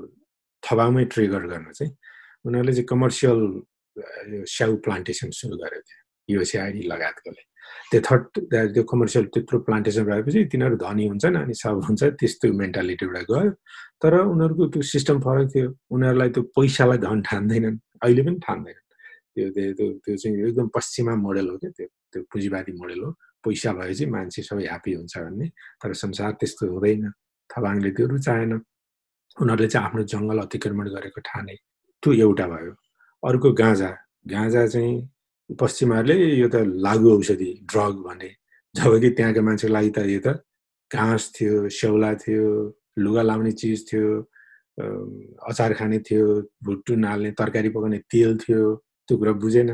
थवाङमै 0.63 1.05
ट्रिगर 1.13 1.43
गर्न 1.53 1.71
चाहिँ 1.77 1.91
उनीहरूले 2.45 2.73
चाहिँ 2.77 2.87
कमर्सियल 2.93 3.39
स्याउ 4.55 4.71
प्लान्टेसन 4.85 5.29
सुरु 5.39 5.55
गर्यो 5.63 5.81
थियो। 5.87 6.01
युएसएआइडी 6.29 6.81
लगायतकोले 6.93 7.43
त्यो 7.91 8.01
थर्ड 8.07 8.23
त्यो 8.73 8.83
कमर्सियल 8.91 9.25
त्यत्रो 9.33 9.59
प्लान्टेसन 9.67 10.03
भएपछि 10.09 10.45
तिनीहरू 10.51 10.75
धनी 10.85 11.05
हुन्छन् 11.07 11.37
अनि 11.41 11.53
सब 11.63 11.81
हुन्छ 11.87 12.03
त्यस्तो 12.19 12.53
मेन्टालिटीबाट 12.61 13.25
गयो 13.31 13.51
तर 14.01 14.13
उनीहरूको 14.21 14.65
त्यो 14.73 14.81
सिस्टम 14.93 15.19
फरक 15.25 15.47
थियो। 15.55 15.67
उनीहरूलाई 15.95 16.29
त्यो 16.35 16.43
पैसालाई 16.57 16.97
धन 17.05 17.21
ठान्दैनन्। 17.29 17.77
अहिले 18.03 18.21
पनि 18.27 18.39
ठान्दैनन्। 18.47 18.85
त्यो 19.35 19.45
त्यो 19.55 19.87
त्यो 20.03 20.15
चाहिँ 20.21 20.37
एकदम 20.47 20.67
पश्चिमा 20.75 21.13
मोडल 21.25 21.47
हो 21.49 21.57
क्या 21.57 21.71
त्यो। 21.77 21.87
त्यो 22.11 22.21
पुँजीवादी 22.31 22.71
मोडल 22.81 22.99
हो। 23.03 23.11
पैसा 23.45 23.71
भएपछि 23.79 24.05
मान्छे 24.15 24.41
सबै 24.49 24.63
ह्याप्पी 24.67 24.91
हुन्छ 24.99 25.13
भन्ने। 25.17 25.47
तर 25.81 25.93
संसार 26.03 26.31
त्यस्तो 26.39 26.63
हुँदैन। 26.73 27.03
थबाङले 27.49 27.89
त्यो 27.97 28.05
रुचाएन। 28.13 28.51
उनीहरूले 29.41 29.67
चाहिँ 29.73 29.85
आफ्नो 29.87 30.01
जङ्गल 30.13 30.37
अतिक्रमण 30.45 30.87
गरेको 30.95 31.19
ठाने। 31.29 31.55
त्यो 32.03 32.11
एउटा 32.25 32.45
भयो। 32.53 32.73
अर्को 33.23 33.47
गाँजा। 33.61 33.91
गाँजा 34.27 34.67
चाहिँ 34.67 34.93
पश्चिमाहरूले 35.49 36.15
यो 36.41 36.47
त 36.49 36.55
लागु 36.85 37.07
औषधि 37.17 37.51
ड्रग 37.69 37.95
भने। 38.07 38.29
जब 38.75 38.91
कि 39.01 39.09
त्यहाँका 39.17 39.41
मान्छेको 39.41 39.73
लागि 39.73 39.91
त 39.95 39.99
यो 40.09 40.19
त 40.25 40.41
घाँस 40.91 41.23
थियो 41.35 41.69
स्याउला 41.69 42.13
थियो 42.23 42.45
लुगा 42.97 43.21
लाउने 43.21 43.51
चिज 43.61 43.85
थियो 43.91 44.07
अचार 45.49 45.73
खाने 45.79 45.99
थियो 46.07 46.25
भुट्टु 46.65 46.95
नाल्ने 46.95 47.31
तरकारी 47.39 47.69
पकाउने 47.69 47.99
तेल 48.11 48.37
थियो 48.43 48.61
त्यो 49.07 49.17
कुरा 49.17 49.33
बुझेन 49.43 49.69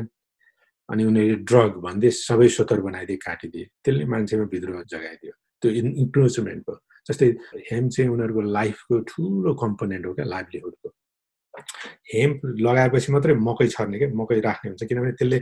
अनि 0.88 1.02
उनीहरूले 1.08 1.42
ड्रग 1.48 1.72
भन्दै 1.84 2.10
सबै 2.10 2.48
स्वतर 2.54 2.80
बनाइदिए 2.86 3.16
काटिदिए। 3.26 3.66
त्यसले 3.84 4.04
मान्छेमा 4.12 4.44
विद्रोह 4.52 4.82
जगाइदियो। 4.92 5.32
त्यो 5.62 5.70
इन्क्रोचमेन्ट 6.02 6.66
जस्तै 7.08 7.28
हेम 7.70 7.88
चाहिँ 7.88 8.10
उनीहरूको 8.14 8.42
लाइफको 8.58 8.94
ठुलो 9.10 9.54
कम्पोनेन्ट 9.62 10.06
हो 10.06 10.12
क्या 10.14 10.26
लाइभलीहुडको 10.34 10.88
हेम्प 12.14 12.38
लगाएपछि 12.66 13.12
मात्रै 13.12 13.34
मकै 13.48 13.68
छर्ने 13.74 13.98
क्या 13.98 14.08
मकै 14.20 14.40
राख्ने 14.48 14.68
हुन्छ 14.70 14.82
किनभने 14.88 15.12
त्यसले 15.20 15.38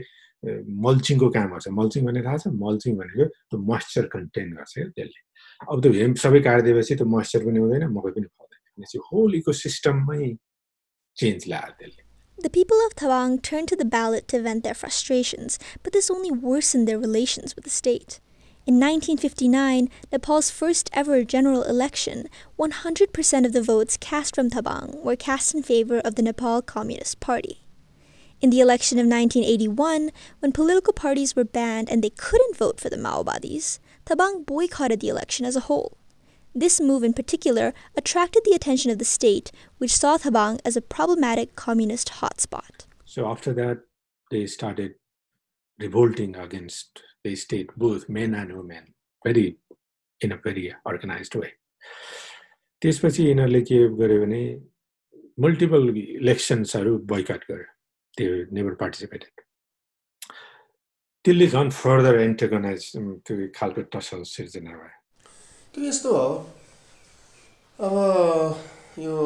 मल्चिङको 0.85 1.27
काम 1.37 1.49
गर्छ। 1.53 1.67
मल्चिङ 1.79 2.01
भन्ने 2.05 2.21
थाहा 2.25 2.37
छ? 2.41 2.47
मल्चिङ 2.63 2.93
भनेको 2.99 3.25
त्यो 3.49 3.57
मोइस्चर 3.71 4.05
कन्टेन 4.13 4.47
गर्छ 4.57 4.73
क्या 4.77 4.87
त्यसले। 4.97 5.19
अब 5.71 5.77
त्यो 5.83 5.91
हेम्प 6.01 6.15
सबै 6.23 6.39
काटिदिएपछि 6.47 6.93
त्यो 6.99 7.07
मोइस्चर 7.15 7.39
पनि 7.45 7.59
हुँदैन 7.63 7.83
मकै 7.97 8.11
पनि 8.15 8.27
फल्दैन। 8.27 8.61
भनेपछि 8.75 8.97
होल 9.07 9.31
इको 9.39 9.51
सिस्टममै 9.65 10.23
चेन्ज 11.17 11.41
ल्यायो 11.51 11.73
त्यसले। 11.79 12.03
The 12.41 12.49
people 12.49 12.79
of 12.81 12.95
Tawang 12.95 13.37
turned 13.47 13.69
to 13.69 13.75
the 13.75 13.85
ballot 13.85 14.27
to 14.29 14.41
vent 14.41 14.63
their 14.63 14.73
frustrations, 14.73 15.59
but 15.83 15.93
this 15.93 16.09
only 16.09 16.31
worsened 16.31 16.87
their 16.87 16.97
relations 16.97 17.55
with 17.55 17.65
the 17.65 17.69
state. 17.69 18.19
In 18.67 18.75
1959, 18.75 19.89
Nepal's 20.11 20.51
first 20.51 20.91
ever 20.93 21.23
general 21.23 21.63
election, 21.63 22.27
100% 22.59 23.45
of 23.45 23.53
the 23.53 23.63
votes 23.63 23.97
cast 23.97 24.35
from 24.35 24.51
Tabang 24.51 25.03
were 25.03 25.15
cast 25.15 25.55
in 25.55 25.63
favor 25.63 25.99
of 26.01 26.13
the 26.13 26.21
Nepal 26.21 26.61
Communist 26.61 27.19
Party. 27.19 27.61
In 28.39 28.51
the 28.51 28.59
election 28.59 28.99
of 28.99 29.07
1981, 29.07 30.11
when 30.41 30.51
political 30.51 30.93
parties 30.93 31.35
were 31.35 31.43
banned 31.43 31.89
and 31.89 32.03
they 32.03 32.11
couldn't 32.11 32.55
vote 32.55 32.79
for 32.79 32.89
the 32.89 32.97
Maowadis, 32.97 33.79
Tabang 34.05 34.45
boycotted 34.45 34.99
the 34.99 35.09
election 35.09 35.43
as 35.43 35.55
a 35.55 35.61
whole. 35.61 35.97
This 36.53 36.79
move 36.79 37.01
in 37.03 37.13
particular 37.13 37.73
attracted 37.97 38.43
the 38.45 38.53
attention 38.53 38.91
of 38.91 38.99
the 38.99 39.05
state, 39.05 39.51
which 39.79 39.97
saw 39.97 40.19
Thabang 40.19 40.59
as 40.63 40.77
a 40.77 40.81
problematic 40.81 41.55
communist 41.55 42.11
hotspot. 42.19 42.85
So 43.05 43.27
after 43.27 43.53
that, 43.53 43.79
they 44.29 44.45
started 44.45 44.93
revolting 45.79 46.35
against 46.35 47.01
the 47.23 47.35
state, 47.35 47.69
both 47.75 48.09
men 48.09 48.33
and 48.33 48.55
women, 48.55 48.93
very 49.25 49.57
in 50.21 50.31
a 50.31 50.37
very 50.37 50.73
organized 50.85 51.35
way. 51.35 51.51
त्यसपछि 52.81 53.23
यिनीहरूले 53.23 53.61
के 53.61 53.77
गर्यो 53.97 54.19
भने 54.21 54.41
multiple 55.45 55.89
इलेक्सन्सहरू 55.97 56.97
बोइकट 57.11 57.41
गर्यो 57.49 57.65
त्यो 58.17 58.29
never 58.57 58.73
participated 58.81 59.41
त्यसले 61.25 61.47
झन् 61.47 61.69
further 61.81 62.19
एन्टरगनाइज 62.21 62.91
त्यो 63.25 63.47
खालको 63.57 63.81
टसल 63.93 64.23
सिर्जना 64.33 64.71
भयो 64.81 64.97
त्यो 65.73 65.83
यस्तो 65.87 66.15
हो 66.17 66.27
अब 67.79 67.95
यो 69.05 69.17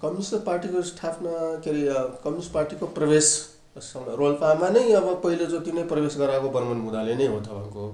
कम्युनिस्ट 0.00 0.34
पार्टीको 0.46 0.82
स्थापना 0.92 1.34
के 1.64 1.70
अरे 1.70 1.84
कम्युनिस्ट 2.24 2.52
पार्टीको 2.52 2.86
प्रवेश 3.00 3.28
रोल्पामा 3.76 4.68
नै 4.70 4.92
अब 4.94 5.06
पहिलो 5.22 5.46
जति 5.50 5.72
नै 5.72 5.82
प्रवेश 5.90 6.16
गराएको 6.18 6.48
बर्मन 6.54 6.78
मुदाले 6.86 7.14
नै 7.18 7.26
हो 7.26 7.38
थवाङको। 7.42 7.84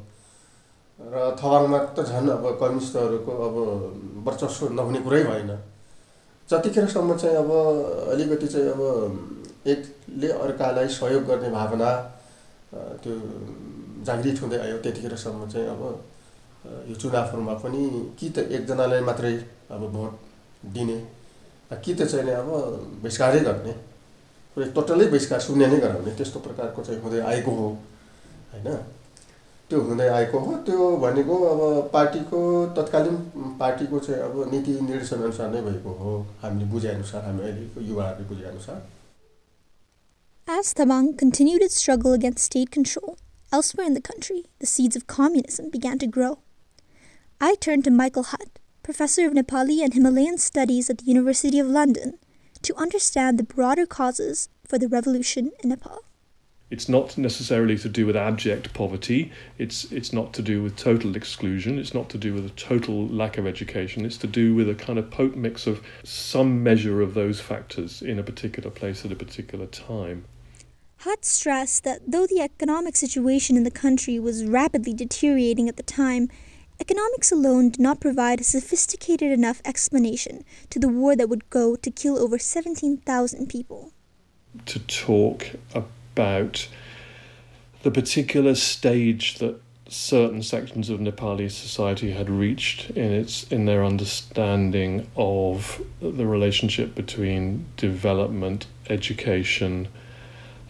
र 1.01 1.17
थवाङमा 1.41 1.79
त 1.97 2.05
झन् 2.05 2.29
अब 2.29 2.45
कम्युनिस्टहरूको 2.61 3.33
अब 3.47 3.57
वर्चस्व 4.27 4.77
नहुने 4.77 5.01
कुरै 5.01 5.23
भएन। 5.25 5.53
जतिखेरसम्म 6.49 7.17
चाहिँ 7.17 7.37
अब 7.37 7.51
अलिकति 8.13 8.47
चाहिँ 8.47 8.69
अब 8.69 8.81
एकले 9.73 10.29
अर्कालाई 10.29 10.89
सहयोग 10.91 11.25
गर्ने 11.25 11.49
भावना 11.49 11.91
त्यो 13.01 13.13
जागृत 14.05 14.37
हुँदै 14.43 14.59
आयो 14.61 14.77
त्यतिखेरसम्म 14.85 15.49
चाहिँ 15.49 15.69
अब 15.69 15.83
यो 16.89 16.95
चुनावहरूमा 16.95 17.55
पनि 17.65 17.83
कि 18.21 18.29
त 18.29 18.39
एकजनालाई 18.53 19.01
मात्रै 19.01 19.35
अब 19.73 19.83
भोट 19.97 20.13
दिने 20.77 20.99
कि 21.73 21.95
त 21.95 22.05
चाहिँ 22.05 22.35
अब 22.37 22.49
बहिष्कारै 23.01 23.41
गर्ने। 23.49 23.75
टोटलै 24.76 25.08
बहिष्कार 25.14 25.40
शून्य 25.48 25.66
नै 25.68 25.80
गराउने 25.80 26.12
त्यस्तो 26.18 26.40
प्रकारको 26.40 26.84
चाहिँ 26.84 27.02
हुँदै 27.02 27.20
आएको 27.32 27.52
हो 27.60 27.68
होइन 28.54 28.68
त्यो 29.70 29.80
हुँदै 29.82 30.08
आएको 30.18 30.40
हो 30.40 30.54
त्यो 30.66 30.90
भनेको 31.04 31.36
अब 31.52 31.62
पार्टीको 31.94 32.40
तत्कालीन 32.78 33.16
पार्टीको 33.60 34.00
चाहिँ 34.08 34.22
अब 34.24 34.36
नीति 34.52 34.80
निर्देशनअनुसार 34.90 35.50
नै 35.56 35.62
भएको 35.70 35.94
हो 36.02 36.12
हामीले 36.42 36.66
बुझेअनुसार 36.74 37.26
हामी 37.26 37.44
अहिलेको 37.44 37.82
युवाहरूले 37.92 38.28
बुझेअनुसार 38.34 38.82
As 40.48 40.74
Tabang 40.76 41.18
continued 41.18 41.64
its 41.64 41.76
struggle 41.76 42.14
against 42.14 42.46
state 42.46 42.70
control, 42.70 43.18
elsewhere 43.52 43.88
in 43.88 43.96
the 43.96 44.02
country, 44.02 44.44
the 44.60 44.68
seeds 44.68 44.96
of 44.96 45.08
communism 45.08 45.72
began 45.72 45.98
to 45.98 46.08
grow. 46.08 46.38
I 47.42 47.56
turned 47.56 47.84
to 47.86 47.92
Michael 47.92 48.28
Hutt, 48.32 48.60
professor 48.84 49.26
of 49.26 49.34
Nepali 49.34 49.84
and 49.84 49.96
Himalayan 49.96 50.38
studies 50.38 50.92
at 50.92 51.00
the 51.00 51.06
University 51.06 51.58
of 51.58 51.68
London, 51.68 52.20
to 52.63 52.77
understand 52.77 53.39
the 53.39 53.43
broader 53.43 53.87
causes 53.87 54.49
for 54.67 54.79
the 54.79 54.89
revolution 54.89 55.53
in 55.63 55.71
Nepal. 55.71 56.05
It's 56.71 56.89
not 56.89 57.19
necessarily 57.19 57.77
to 57.79 57.89
do 57.89 58.07
with 58.07 58.17
abject 58.17 58.73
poverty. 58.73 59.33
It's 59.59 59.91
it's 59.91 60.13
not 60.13 60.33
to 60.35 60.43
do 60.43 60.63
with 60.63 60.77
total 60.77 61.17
exclusion. 61.17 61.81
It's 61.81 61.95
not 61.95 62.09
to 62.11 62.19
do 62.19 62.33
with 62.33 62.47
a 62.47 62.51
total 62.51 63.09
lack 63.09 63.39
of 63.39 63.47
education. 63.47 64.05
It's 64.05 64.19
to 64.19 64.29
do 64.29 64.55
with 64.55 64.69
a 64.69 64.77
kind 64.77 64.97
of 64.97 65.11
potent 65.11 65.39
mix 65.39 65.67
of 65.67 65.83
some 66.05 66.63
measure 66.63 67.03
of 67.03 67.15
those 67.15 67.41
factors 67.41 68.03
in 68.03 68.21
a 68.21 68.23
particular 68.23 68.71
place 68.71 69.05
at 69.05 69.11
a 69.11 69.17
particular 69.17 69.67
time. 69.67 70.27
Hutt 70.99 71.25
stressed 71.25 71.83
that 71.85 72.03
though 72.07 72.27
the 72.27 72.41
economic 72.41 72.95
situation 72.95 73.57
in 73.57 73.65
the 73.65 73.71
country 73.71 74.21
was 74.21 74.45
rapidly 74.45 74.93
deteriorating 74.93 75.69
at 75.69 75.77
the 75.77 75.83
time, 75.83 76.29
Economics 76.81 77.31
alone 77.31 77.69
did 77.69 77.81
not 77.81 78.01
provide 78.01 78.41
a 78.41 78.45
sophisticated 78.45 79.31
enough 79.31 79.61
explanation 79.65 80.45
to 80.71 80.79
the 80.79 80.89
war 80.89 81.15
that 81.15 81.29
would 81.29 81.51
go 81.51 81.77
to 81.77 81.91
kill 81.91 82.19
over 82.19 82.39
17,000 82.39 83.49
people. 83.49 83.93
To 84.67 84.79
talk 84.81 85.51
about 85.75 86.69
the 87.83 87.91
particular 87.91 88.55
stage 88.55 89.39
that 89.39 89.61
certain 89.89 90.43
sections 90.43 90.89
of 90.89 91.01
Nepali 91.01 91.51
society 91.51 92.13
had 92.13 92.31
reached 92.31 92.91
in 92.91 93.13
its 93.13 93.43
in 93.45 93.65
their 93.67 93.85
understanding 93.85 95.07
of 95.17 95.83
the 96.01 96.27
relationship 96.27 96.95
between 96.95 97.67
development, 97.77 98.67
education, 98.89 99.89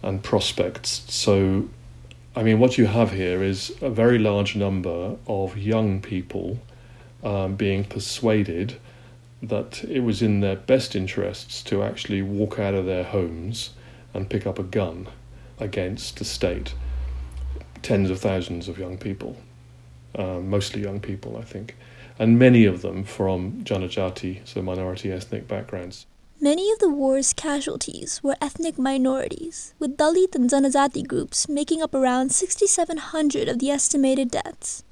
and 0.02 0.23
prospects. 0.23 1.05
So 1.09 1.69
I 2.37 2.43
mean, 2.43 2.59
what 2.61 2.79
you 2.79 2.87
have 2.87 3.13
here 3.13 3.43
is 3.43 3.73
a 3.81 3.91
very 3.91 4.19
large 4.19 4.55
number 4.57 5.17
of 5.27 5.57
young 5.57 6.01
people 6.01 6.59
um, 7.25 7.57
being 7.57 7.85
persuaded 7.85 8.77
that 9.43 9.83
it 9.85 10.01
was 10.01 10.23
in 10.23 10.41
their 10.41 10.57
best 10.57 10.95
interests 10.95 11.63
to 11.65 11.83
actually 11.83 12.23
walk 12.23 12.59
out 12.59 12.75
of 12.75 12.87
their 12.87 13.05
homes 13.05 13.71
and 14.15 14.29
pick 14.31 14.47
up 14.47 14.59
a 14.59 14.63
gun 14.63 15.09
against 15.59 16.19
the 16.19 16.25
state. 16.25 16.75
Tens 17.83 18.11
of 18.11 18.21
thousands 18.21 18.69
of 18.69 18.79
young 18.79 18.99
people. 18.99 19.37
uh, 20.15 20.41
mostly 20.41 20.83
young 20.83 21.01
people, 21.01 21.37
I 21.37 21.43
think, 21.43 21.77
and 22.19 22.39
many 22.39 22.65
of 22.65 22.83
them 22.83 23.05
from 23.05 23.63
Janajati, 23.65 24.41
so 24.45 24.63
minority 24.63 25.11
ethnic 25.13 25.47
backgrounds. 25.47 26.07
Many 26.43 26.73
of 26.73 26.79
the 26.79 26.89
war's 26.89 27.35
casualties 27.35 28.23
were 28.23 28.35
ethnic 28.41 28.79
minorities, 28.79 29.75
with 29.79 29.99
Dalit 29.99 30.35
and 30.35 30.49
Janajati 30.49 31.07
groups 31.07 31.51
making 31.51 31.83
up 31.83 31.95
around 31.95 32.33
6,700 32.33 33.47
of 33.47 33.59
the 33.59 33.69
estimated 33.69 34.31
deaths. 34.31 34.83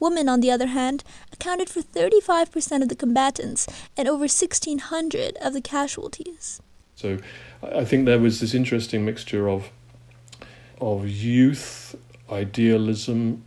Women, 0.00 0.28
on 0.28 0.40
the 0.40 0.50
other 0.50 0.66
hand, 0.66 1.04
accounted 1.32 1.70
for 1.70 1.82
35% 1.82 2.82
of 2.82 2.88
the 2.88 2.96
combatants 2.96 3.68
and 3.96 4.08
over 4.08 4.22
1,600 4.22 5.36
of 5.40 5.52
the 5.52 5.60
casualties. 5.60 6.60
So 6.96 7.18
I 7.62 7.84
think 7.84 8.04
there 8.04 8.18
was 8.18 8.40
this 8.40 8.52
interesting 8.52 9.04
mixture 9.04 9.48
of 9.48 9.70
of 10.80 11.08
youth, 11.08 11.94
idealism, 12.28 13.44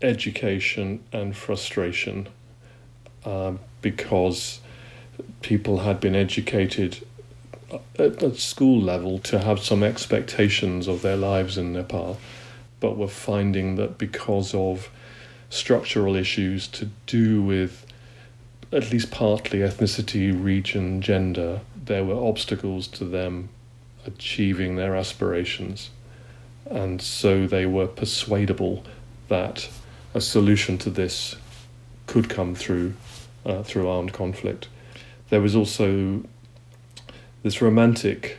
education, 0.00 1.02
and 1.12 1.36
frustration, 1.36 2.28
uh, 3.24 3.54
because 3.80 4.60
people 5.42 5.78
had 5.78 6.00
been 6.00 6.14
educated 6.14 7.06
at, 7.98 8.22
at 8.22 8.36
school 8.36 8.80
level 8.80 9.18
to 9.18 9.38
have 9.38 9.60
some 9.60 9.82
expectations 9.82 10.86
of 10.88 11.02
their 11.02 11.16
lives 11.16 11.58
in 11.58 11.72
Nepal, 11.72 12.18
but 12.80 12.96
were 12.96 13.08
finding 13.08 13.76
that 13.76 13.98
because 13.98 14.54
of 14.54 14.90
structural 15.50 16.16
issues 16.16 16.66
to 16.68 16.90
do 17.06 17.42
with 17.42 17.86
at 18.72 18.90
least 18.90 19.10
partly 19.10 19.60
ethnicity, 19.60 20.32
region, 20.32 21.00
gender, 21.00 21.60
there 21.84 22.04
were 22.04 22.28
obstacles 22.28 22.88
to 22.88 23.04
them 23.04 23.48
achieving 24.04 24.76
their 24.76 24.96
aspirations. 24.96 25.90
And 26.68 27.00
so 27.00 27.46
they 27.46 27.66
were 27.66 27.86
persuadable 27.86 28.84
that 29.28 29.68
a 30.12 30.20
solution 30.20 30.78
to 30.78 30.90
this 30.90 31.36
could 32.06 32.28
come 32.28 32.54
through 32.54 32.94
uh, 33.46 33.62
through 33.62 33.88
armed 33.88 34.12
conflict. 34.12 34.68
There 35.34 35.40
was 35.40 35.56
also 35.56 36.22
this 37.42 37.60
romantic 37.60 38.38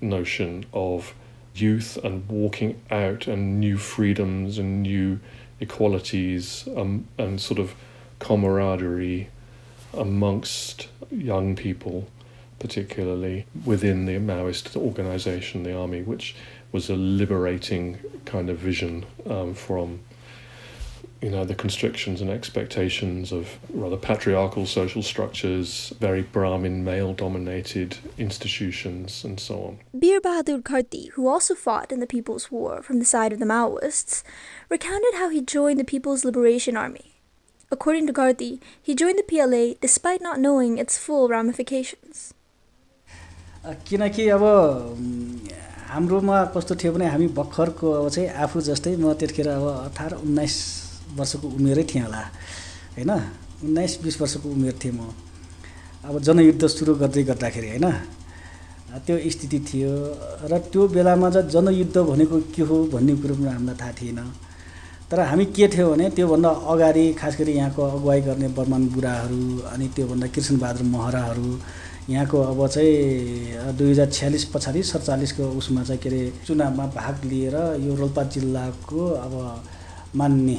notion 0.00 0.64
of 0.72 1.14
youth 1.54 1.98
and 2.02 2.26
walking 2.26 2.80
out 2.90 3.26
and 3.26 3.60
new 3.60 3.76
freedoms 3.76 4.56
and 4.56 4.82
new 4.82 5.20
equalities 5.60 6.66
um, 6.74 7.06
and 7.18 7.38
sort 7.38 7.60
of 7.60 7.74
camaraderie 8.18 9.28
amongst 9.92 10.88
young 11.10 11.54
people, 11.54 12.08
particularly 12.58 13.44
within 13.66 14.06
the 14.06 14.16
Maoist 14.16 14.74
organization, 14.74 15.64
the 15.64 15.76
army, 15.76 16.00
which 16.00 16.34
was 16.72 16.88
a 16.88 16.96
liberating 16.96 17.98
kind 18.24 18.48
of 18.48 18.56
vision 18.56 19.04
um, 19.28 19.52
from 19.52 20.00
you 21.21 21.29
know 21.29 21.43
the 21.45 21.55
constrictions 21.55 22.21
and 22.21 22.29
expectations 22.29 23.31
of 23.31 23.57
rather 23.73 23.97
patriarchal 23.97 24.65
social 24.65 25.01
structures, 25.01 25.93
very 25.99 26.21
Brahmin 26.21 26.83
male 26.83 27.13
dominated 27.13 27.97
institutions, 28.17 29.23
and 29.23 29.39
so 29.39 29.55
on. 29.63 29.79
Bir 29.93 30.21
Bahadur 30.21 30.61
Karti, 30.61 31.09
who 31.11 31.27
also 31.27 31.55
fought 31.55 31.91
in 31.91 31.99
the 31.99 32.07
People's 32.07 32.51
War 32.51 32.81
from 32.81 32.99
the 32.99 33.05
side 33.05 33.33
of 33.33 33.39
the 33.39 33.45
Maoists, 33.45 34.23
recounted 34.69 35.15
how 35.15 35.29
he 35.29 35.41
joined 35.41 35.79
the 35.79 35.83
People's 35.83 36.23
Liberation 36.23 36.77
Army. 36.77 37.13
According 37.69 38.07
to 38.07 38.13
Karti, 38.13 38.59
he 38.81 38.95
joined 38.95 39.19
the 39.19 39.23
PLA 39.23 39.75
despite 39.81 40.21
not 40.21 40.39
knowing 40.39 40.77
its 40.77 40.97
full 40.97 41.27
ramifications. 41.27 42.33
किनकि 43.87 44.27
अब 44.29 44.43
हाम्रोमा 45.91 46.43
कस्तो 46.55 46.75
थियो 46.75 46.91
भने 46.93 47.05
हामी 47.11 47.27
भर्खरको 47.35 47.91
अब 47.91 48.09
चाहिँ 48.09 48.29
आफू 48.43 48.61
जस्तै 48.61 48.95
म 48.95 49.13
त्यतिखेर 49.19 49.47
अब 49.47 49.67
अठार 49.91 50.13
उन्नाइस 50.23 50.55
वर्षको 51.18 51.46
उमेरै 51.48 51.84
थिएँ 51.84 52.04
होला 52.04 52.22
होइन? 52.96 53.10
उन्नाइस 53.64 53.92
बिस 54.02 54.20
वर्षको 54.20 54.48
उमेर 54.48 54.74
थिएँ 54.82 54.94
म। 54.94 55.00
अब 56.04 56.14
जनयुद्ध 56.20 56.66
सुरु 56.66 56.94
गर्दै 57.00 57.22
गर्दाखेरि 57.30 57.68
होइन? 57.68 57.86
त्यो 59.06 59.16
स्थिति 59.30 59.58
थियो 59.68 59.92
र 60.50 60.58
त्यो 60.72 60.88
बेलामा 60.88 61.30
चाहिँ 61.30 61.48
जनयुद्ध 61.48 61.96
भनेको 61.96 62.36
के 62.54 62.62
हो 62.62 62.76
भन्ने 62.92 63.12
कुरो 63.22 63.34
पनि 63.34 63.48
हामीलाई 63.48 63.76
थाहा 63.80 63.92
थिएन। 64.00 64.20
तर 65.10 65.20
हामी 65.20 65.44
के 65.52 65.68
थियो 65.68 65.90
भने 65.92 66.08
त्योभन्दा 66.16 66.50
अगाडि 66.72 67.04
खास 67.20 67.36
गरी 67.38 67.52
यहाँको 67.52 67.82
अगुवाई 67.82 68.20
गर्ने 68.20 68.48
बर्मान 68.56 68.88
बुढाहरू 68.88 69.42
अनि 69.72 69.86
त्योभन्दा 69.96 70.26
कृष्णबहादुर 70.34 70.86
महराहरू 70.88 71.50
यहाँको 72.10 72.38
अब 72.42 72.60
चाहिँ 72.66 73.76
दुई 73.76 73.90
हजार 73.90 74.08
छ्यालिस 74.10 74.44
पछाडि 74.52 74.82
सडचालिसको 74.82 75.44
उसमा 75.60 75.82
चाहिँ 75.84 76.00
के 76.02 76.08
अरे 76.08 76.32
चुनावमा 76.46 76.86
भाग 76.96 77.24
लिएर 77.24 77.56
यो 77.84 77.94
रोल्पा 77.94 78.22
जिल्लाको 78.34 79.00
अब 79.24 79.34
मान्ने 80.16 80.56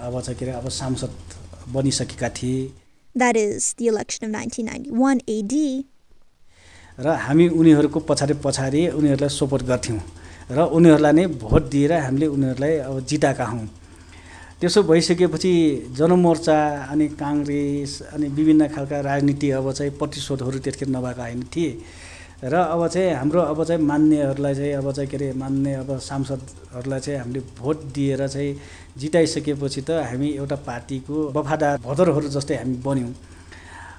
अब 0.00 0.20
चाहिँ 0.20 0.38
के 0.38 0.44
अरे 0.44 0.54
अब 0.58 0.68
सांसद 0.68 1.12
बनिसकेका 1.74 2.28
थिए। 2.28 2.70
That 3.16 3.36
is 3.36 3.74
the 3.78 3.86
election 3.88 4.26
of 4.26 4.30
1991 4.34 5.20
AD. 5.28 5.54
र 6.98 7.14
हामी 7.26 7.48
उनीहरूको 7.48 8.00
पछाडि 8.08 8.34
पछाडि 8.44 8.88
उनीहरूलाई 8.98 9.28
सपोर्ट 9.28 9.62
गर्थ्यौँ। 9.70 10.00
र 10.50 10.58
उनीहरूलाई 10.76 11.12
नै 11.12 11.26
भोट 11.26 11.62
दिएर 11.70 11.92
हामीले 11.92 12.26
उनीहरूलाई 12.26 12.74
अब 12.86 13.00
जिताएका 13.06 13.44
हौँ। 13.44 13.66
त्यसो 14.60 14.82
भइसकेपछि 14.82 15.52
जनमोर्चा 15.98 16.58
अनि 16.90 17.08
काङ्ग्रेस 17.20 17.90
अनि 18.14 18.26
विभिन्न 18.28 18.68
खालका 18.74 19.00
राजनीति 19.00 19.50
अब 19.50 19.72
चाहिँ 19.72 19.92
प्रतिशोधहरू 19.98 20.58
त्यतिखेर 20.58 20.88
नभएका 20.88 21.22
होइन 21.22 21.42
थिए। 21.54 21.70
र 22.44 22.54
अब 22.54 22.86
चाहिँ 22.88 23.14
हाम्रो 23.14 23.40
अब 23.40 23.64
चाहिँ 23.64 23.82
मान्नेहरूलाई 23.82 24.54
चाहिँ 24.54 24.72
अब 24.76 24.90
चाहिँ 24.92 25.08
के 25.10 25.16
अरे 25.16 25.32
मान्ने 25.32 25.74
अब 25.74 25.98
सांसदहरूलाई 25.98 27.00
चाहिँ 27.00 27.18
हामीले 27.20 27.40
भोट 27.56 27.84
दिएर 27.94 28.26
चाहिँ 28.28 28.56
जिताइसकेपछि 29.00 29.80
त 29.80 29.90
हामी 30.04 30.28
एउटा 30.36 30.56
पार्टीको 30.68 31.14
वफादार 31.32 31.78
भदरहरू 31.80 32.28
जस्तै 32.28 32.56
हामी 32.60 32.76
बन्यौँ। 32.84 33.12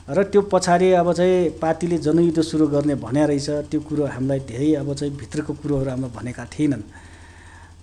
र 0.10 0.24
त्यो 0.30 0.42
पछाडि 0.54 0.92
अब 0.94 1.12
चाहिँ 1.14 1.50
पार्टीले 1.58 1.98
जनयुद्ध 1.98 2.42
सुरु 2.42 2.68
गर्ने 2.70 2.96
भने 3.02 3.26
रहेछ 3.26 3.50
त्यो 3.74 3.80
कुरो 3.82 4.06
हामीलाई 4.14 4.40
धेरै 4.46 4.74
अब 4.86 4.94
चाहिँ 4.94 5.14
भित्रको 5.18 5.54
कुरोहरू 5.66 5.90
हामीलाई 5.90 6.14
भनेका 6.14 6.46
थिएनन्। 6.54 6.82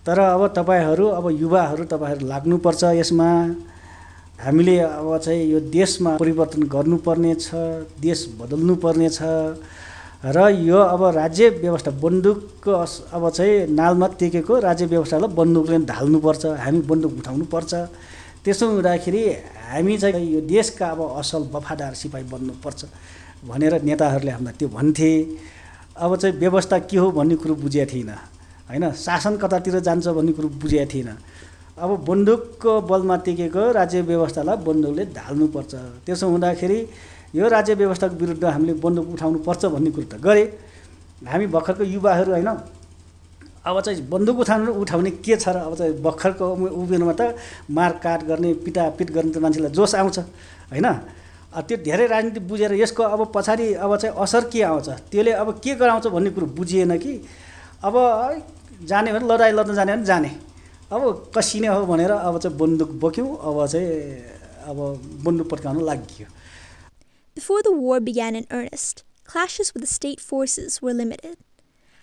तर 0.07 0.19
अब 0.19 0.47
तपाईँहरू 0.55 1.07
अब 1.19 1.27
युवाहरू 1.43 1.85
तपाईँहरू 1.91 2.27
लाग्नुपर्छ 2.27 2.83
यसमा। 3.03 3.29
हामीले 4.39 4.79
अब 4.79 5.19
चाहिँ 5.19 5.43
यो 5.43 5.59
देशमा 5.75 6.17
परिवर्तन 6.23 6.63
गर्नुपर्ने 6.71 7.35
छ 7.35 7.51
देश 7.99 8.39
बदल्नु 8.39 8.75
पर्ने 8.79 9.09
छ। 9.11 9.23
र 10.23 10.39
यो 10.55 10.79
अब 10.79 11.03
राज्य 11.19 11.49
व्यवस्था 11.51 11.91
बन्दुकको 11.99 12.71
अब 12.71 13.25
चाहिँ 13.31 13.67
नालमा 13.75 14.07
टेकेको 14.23 14.59
राज्य 14.63 14.87
व्यवस्थालाई 14.87 15.35
बन्दुकले 15.35 15.79
ढाल्नुपर्छ 15.83 16.45
हामी 16.63 16.81
बन्दुक 16.87 17.13
उठाउनुपर्छ। 17.19 17.75
त्यसो 18.47 18.65
हुँदाखेरि 18.71 19.23
हामी 19.67 19.99
चाहिँ 19.99 20.27
यो 20.35 20.41
देशका 20.47 20.87
अब 20.95 21.01
असल 21.19 21.43
वफादार 21.51 21.95
सिपाही 21.99 22.25
बन्नुपर्छ 22.31 22.81
भनेर 23.51 23.83
नेताहरूले 23.83 24.31
हामीलाई 24.31 24.55
त्यो 24.59 24.69
भन्थे। 24.71 25.11
अब 25.99 26.11
चाहिँ 26.17 26.39
व्यवस्था 26.39 26.79
के 26.87 26.97
हो 27.03 27.11
भन्ने 27.11 27.37
कुरो 27.43 27.55
बुझेको 27.59 27.91
थिएन 27.91 28.11
होइन? 28.71 28.85
शासन 28.95 29.37
कतातिर 29.43 29.79
जान्छ 29.83 30.07
भन्ने 30.07 30.33
कुरो 30.39 30.49
बुझेको 30.63 30.87
थिएन। 30.87 31.11
अब 31.83 31.91
बन्दुकको 32.07 32.73
बलमा 32.87 33.17
टेकेको 33.27 33.63
राज्य 33.75 34.01
व्यवस्थालाई 34.07 34.57
बन्दुकले 34.63 35.05
ढाल्नुपर्छ। 35.19 35.75
त्यसो 36.07 36.27
हुँदाखेरि 36.31 36.79
यो 37.35 37.49
राज्य 37.49 37.75
व्यवस्थाको 37.75 38.15
विरुद्ध 38.17 38.45
हामीले 38.45 38.73
बन्दुक 38.77 39.09
उठाउनु 39.13 39.39
पर्छ 39.47 39.65
भन्ने 39.73 39.91
कुरो 39.91 40.07
त 40.07 40.15
गरेँ। 40.21 40.47
हामी 41.23 41.47
भर्खरको 41.49 41.85
युवाहरू 41.85 42.33
होइन 42.33 42.51
अब 43.65 43.81
चाहिँ 43.81 44.03
बन्दुक 44.11 44.39
उठाउनु 44.41 44.73
उठाउने 44.75 45.11
के 45.23 45.37
छ 45.37 45.49
र 45.49 45.57
अब 45.65 45.75
चाहिँ 45.75 46.03
भर्खरको 46.03 46.45
उमेरमा 46.77 47.15
त 47.15 47.39
मारकाट 47.71 48.21
गर्ने 48.27 48.53
पिटापिट 48.65 49.09
गर्ने 49.11 49.33
त 49.33 49.39
मान्छेलाई 49.39 49.71
जोस 49.71 49.95
आउँछ 49.95 50.19
होइन? 50.73 50.89
त्यो 51.53 51.77
धेरै 51.85 52.07
राजनीति 52.07 52.41
बुझेर 52.43 52.73
यसको 52.75 53.03
अब 53.03 53.31
पछाडि 53.35 53.73
अब 53.77 53.97
चाहिँ 53.97 54.17
असर 54.19 54.49
के 54.51 54.63
आउँछ 54.63 54.89
त्यसले 55.09 55.33
अब 55.33 55.49
के 55.63 55.75
गराउँछ 55.79 56.07
भन्ने 56.09 56.31
कुरो 56.35 56.47
बुझिएन 56.59 56.97
कि? 56.99 57.13
अब 57.85 57.95
जाने 58.83 59.13
भने 59.13 59.27
लडाइँ 59.31 59.53
लड्न 59.53 59.75
जाने 59.75 59.93
भने 59.93 60.05
जाने। 60.05 60.31
अब 60.91 61.33
कसिने 61.37 61.69
हो 61.69 61.87
भनेर 61.87 62.11
अब 62.11 62.39
चाहिँ 62.39 62.57
बन्दुक 62.59 62.91
बोक्यौँ 63.01 63.31
अब 63.41 63.67
चाहिँ 63.67 63.89
अब 64.69 64.79
बन्दुक 65.25 65.49
पड्काउन 65.51 65.85
लागि 65.85 66.25
Before 67.35 67.63
the 67.63 67.73
war 67.73 67.99
began 67.99 68.37
in 68.37 68.47
earnest, 68.51 69.05
clashes 69.25 69.73
with 69.73 69.83
the 69.83 69.87
state 69.87 70.21
forces 70.21 70.83
were 70.83 70.93
limited. 70.93 71.39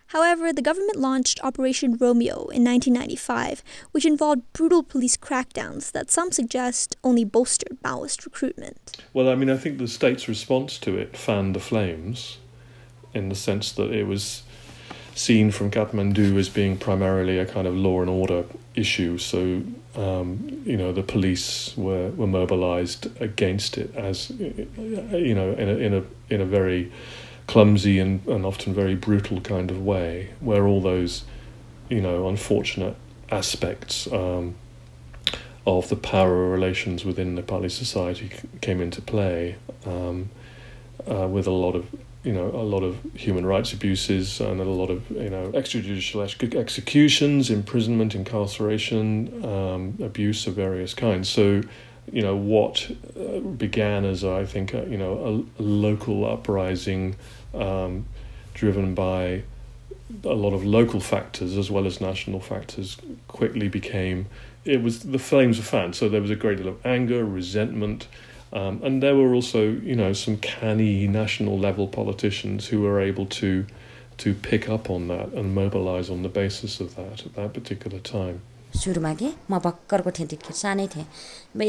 However, 0.07 0.51
the 0.51 0.63
government 0.63 0.97
launched 0.97 1.39
Operation 1.43 1.95
Romeo 1.95 2.47
in 2.47 2.63
1995, 2.63 3.63
which 3.91 4.05
involved 4.05 4.41
brutal 4.53 4.81
police 4.81 5.15
crackdowns 5.15 5.91
that 5.91 6.09
some 6.09 6.31
suggest 6.31 6.95
only 7.03 7.23
bolstered 7.23 7.77
Maoist 7.83 8.25
recruitment. 8.25 8.97
Well, 9.13 9.29
I 9.29 9.35
mean, 9.35 9.51
I 9.51 9.57
think 9.57 9.77
the 9.77 9.87
state's 9.87 10.27
response 10.27 10.79
to 10.79 10.97
it 10.97 11.15
fanned 11.15 11.55
the 11.55 11.59
flames 11.59 12.39
in 13.13 13.29
the 13.29 13.35
sense 13.35 13.71
that 13.73 13.91
it 13.91 14.05
was 14.05 14.41
seen 15.13 15.51
from 15.51 15.69
Kathmandu 15.69 16.37
as 16.37 16.49
being 16.49 16.75
primarily 16.75 17.37
a 17.37 17.45
kind 17.45 17.67
of 17.67 17.75
law 17.75 18.01
and 18.01 18.09
order 18.09 18.45
issue. 18.73 19.19
So 19.19 19.61
um, 19.95 20.61
you 20.65 20.77
know 20.77 20.91
the 20.91 21.03
police 21.03 21.75
were, 21.75 22.09
were 22.11 22.27
mobilized 22.27 23.07
against 23.21 23.77
it 23.77 23.93
as 23.95 24.29
you 24.29 25.33
know 25.33 25.51
in 25.53 25.69
a 25.69 25.75
in 25.75 25.93
a 25.93 26.03
in 26.33 26.41
a 26.41 26.45
very 26.45 26.91
clumsy 27.47 27.97
and, 27.97 28.25
and 28.27 28.45
often 28.45 28.73
very 28.73 28.95
brutal 28.95 29.41
kind 29.41 29.71
of 29.71 29.83
way 29.83 30.29
where 30.39 30.67
all 30.67 30.81
those 30.81 31.25
you 31.89 32.01
know 32.01 32.27
unfortunate 32.27 32.95
aspects 33.31 34.11
um, 34.11 34.55
of 35.65 35.89
the 35.89 35.95
power 35.95 36.49
relations 36.49 37.05
within 37.05 37.37
Nepali 37.37 37.69
society 37.69 38.31
came 38.61 38.81
into 38.81 39.01
play, 39.01 39.55
um, 39.85 40.29
uh, 41.09 41.27
with 41.27 41.47
a 41.47 41.51
lot 41.51 41.75
of 41.75 41.85
you 42.23 42.33
know 42.33 42.47
a 42.47 42.63
lot 42.63 42.83
of 42.83 42.97
human 43.13 43.45
rights 43.45 43.71
abuses 43.71 44.41
and 44.41 44.59
a 44.59 44.63
lot 44.63 44.89
of 44.89 45.09
you 45.11 45.29
know 45.29 45.51
extrajudicial 45.51 46.23
ex- 46.23 46.55
executions, 46.55 47.49
imprisonment, 47.49 48.15
incarceration, 48.15 49.45
um, 49.45 49.97
abuse 50.01 50.45
of 50.47 50.53
various 50.55 50.93
kinds. 50.93 51.29
So, 51.29 51.61
you 52.11 52.21
know 52.21 52.35
what 52.35 52.91
uh, 53.17 53.39
began 53.39 54.03
as 54.05 54.23
I 54.23 54.45
think 54.45 54.73
you 54.73 54.97
know 54.97 55.45
a, 55.57 55.61
a 55.61 55.63
local 55.63 56.25
uprising 56.25 57.15
um, 57.53 58.05
driven 58.53 58.93
by 58.93 59.43
a 60.23 60.33
lot 60.33 60.53
of 60.53 60.65
local 60.65 60.99
factors 60.99 61.55
as 61.55 61.69
well 61.69 61.85
as 61.85 62.01
national 62.01 62.39
factors 62.39 62.97
quickly 63.27 63.67
became 63.67 64.25
it 64.65 64.81
was 64.81 65.01
the 65.01 65.19
flames 65.19 65.57
were 65.57 65.63
fanned 65.63 65.95
so 65.95 66.09
there 66.09 66.21
was 66.21 66.31
a 66.31 66.35
great 66.35 66.57
deal 66.57 66.67
of 66.67 66.83
anger 66.85 67.23
resentment 67.23 68.07
um, 68.52 68.80
and 68.82 69.02
there 69.02 69.16
were 69.16 69.34
also 69.34 69.62
you 69.62 69.96
know 69.96 70.12
some 70.12 70.36
canny 70.36 71.06
national 71.08 71.58
level 71.58 71.86
politicians 71.88 72.68
who 72.68 72.80
were 72.80 73.00
able 73.00 73.26
to 73.26 73.66
to 74.18 74.34
pick 74.34 74.68
up 74.68 74.88
on 74.88 75.08
that 75.08 75.32
and 75.32 75.54
mobilize 75.54 76.08
on 76.08 76.22
the 76.22 76.28
basis 76.28 76.80
of 76.80 76.94
that 76.96 77.26
at 77.26 77.34
that 77.34 77.52
particular 77.52 77.98
time 77.98 78.40
सुरुमा 78.74 79.12
कि 79.14 79.28
म 79.50 79.58
भर्खरको 79.64 80.10
थिएँ 80.10 80.28
त्यतिखेर 80.28 80.56
सानै 80.58 80.86
थिएँ 80.94 81.06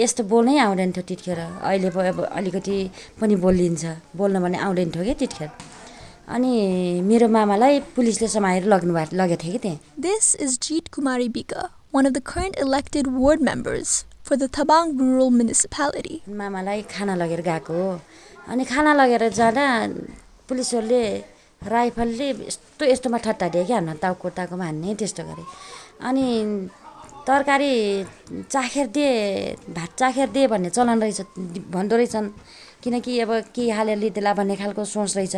यस्तो 0.01 0.23
बोल्नै 0.25 0.57
आउँदैन 0.57 0.91
थियो 0.91 1.03
त्यतिखेर 1.05 1.39
अहिले 1.61 1.89
अब 2.09 2.19
अलिकति 2.25 2.77
पनि 3.21 3.35
बोलिन्छ 3.45 3.85
बोल्न 4.17 4.41
भने 4.41 4.57
आउँदैन 4.57 4.89
थियो 4.89 5.03
कि 5.05 5.13
त्यतिखेर 5.13 5.49
अनि 6.25 6.51
मेरो 7.05 7.27
मामालाई 7.29 7.79
पुलिसले 7.95 8.27
समाएर 8.27 8.65
लग्नु 8.73 8.93
भएको 8.93 9.15
लगेको 9.21 9.41
थियो 9.43 9.53
कि 9.53 9.59
त्यहाँ 9.65 9.79
This 10.05 10.33
is 10.33 10.57
Jeet 10.57 10.89
Kumari 10.89 11.29
Bika, 11.29 11.69
one 11.91 12.07
of 12.09 12.13
the 12.17 12.21
current 12.21 12.57
elected 12.57 13.05
ward 13.13 13.39
members 13.39 14.05
for 14.30 14.36
the 14.36 14.46
Tabang 14.46 14.94
Rural 14.96 15.30
Municipality. 15.34 16.22
मामालाई 16.30 16.82
खाना 16.86 17.14
लगेर 17.18 17.40
गएको 17.42 17.74
अनि 18.46 18.64
खाना 18.64 18.92
लगेर 18.94 19.26
जाँदा 19.34 19.66
पुलिसहरूले 20.46 21.02
राइफलले 21.66 22.28
यस्तो 22.46 22.84
यस्तोमा 22.86 23.18
ठट्टाडियो 23.26 23.64
क्या 23.66 23.76
हान्न 23.82 23.98
टाउको 23.98 24.28
टाउकोमा 24.38 24.64
हान्ने 24.70 24.94
त्यस्तो 25.02 25.22
गरे। 25.26 25.44
अनि 26.06 26.26
तरकारी 27.26 27.74
चाखेर 28.54 28.86
दिए 28.94 29.10
भात 29.74 29.90
चाखेर 29.98 30.28
दिए 30.30 30.46
भन्ने 30.46 30.70
चलन 30.78 31.02
रहेछ 31.02 31.20
भन्दो 31.74 31.96
रहेछन्। 31.98 32.28
किनकि 32.86 33.12
अब 33.26 33.30
के 33.50 33.70
हालेर 33.74 33.98
लिँदैला 33.98 34.32
भन्ने 34.38 34.54
खालको 34.62 34.84
सोच 34.94 35.16
रहेछ। 35.18 35.36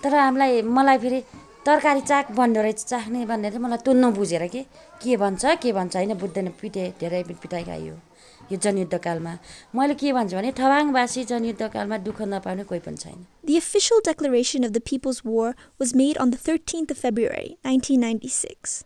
तर 0.00 0.14
हामीलाई 0.16 0.62
मलाई 0.64 0.98
फेरि 1.04 1.20
तरकारी 1.65 2.01
चाक 2.01 2.31
भन्दो 2.37 2.61
रहेछ 2.61 2.83
चाख्ने 2.91 3.25
भन्ने 3.31 3.49
चाहिँ 3.49 3.63
मलाई 3.63 3.77
त्यो 3.85 3.93
नबुझेर 3.93 4.47
कि 4.53 4.61
के 5.03 5.17
भन्छ 5.23 5.57
के 5.61 5.71
भन्छ 5.73 5.95
होइन 5.95 6.13
बुझ्दैन 6.21 6.47
पिटे 6.61 6.93
धेरै 6.99 7.23
पिटाइ 7.31 7.63
खायो 7.63 7.97
यो 8.51 8.57
जनयुद्धकालमा 8.65 9.33
मैले 9.75 9.93
के 10.01 10.13
भन्छु 10.13 10.35
भने 10.37 10.51
ठबाङवासी 10.59 11.23
जनयुद्धकालमा 11.31 11.97
दुःख 12.07 12.21
नपाउने 12.33 12.63
कोही 12.71 12.81
पनि 12.87 12.97
छैन 13.03 13.19
The 13.49 13.57
official 13.57 14.01
declaration 14.07 14.63
of 14.67 14.73
the 14.77 14.81
People's 14.91 15.21
War 15.23 15.55
was 15.83 15.93
made 16.01 16.17
on 16.25 16.31
the 16.33 16.39
13th 16.47 16.91
of 16.95 16.97
February, 16.97 17.57
1996. 17.63 18.83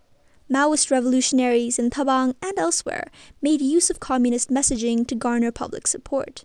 Maoist 0.49 0.91
revolutionaries 0.91 1.79
in 1.79 1.89
Tabang 1.89 2.35
and 2.49 2.59
elsewhere 2.65 3.07
made 3.41 3.61
use 3.61 3.89
of 3.89 3.99
communist 3.99 4.53
messaging 4.59 5.07
to 5.07 5.15
garner 5.15 5.51
public 5.51 5.87
support. 5.87 6.43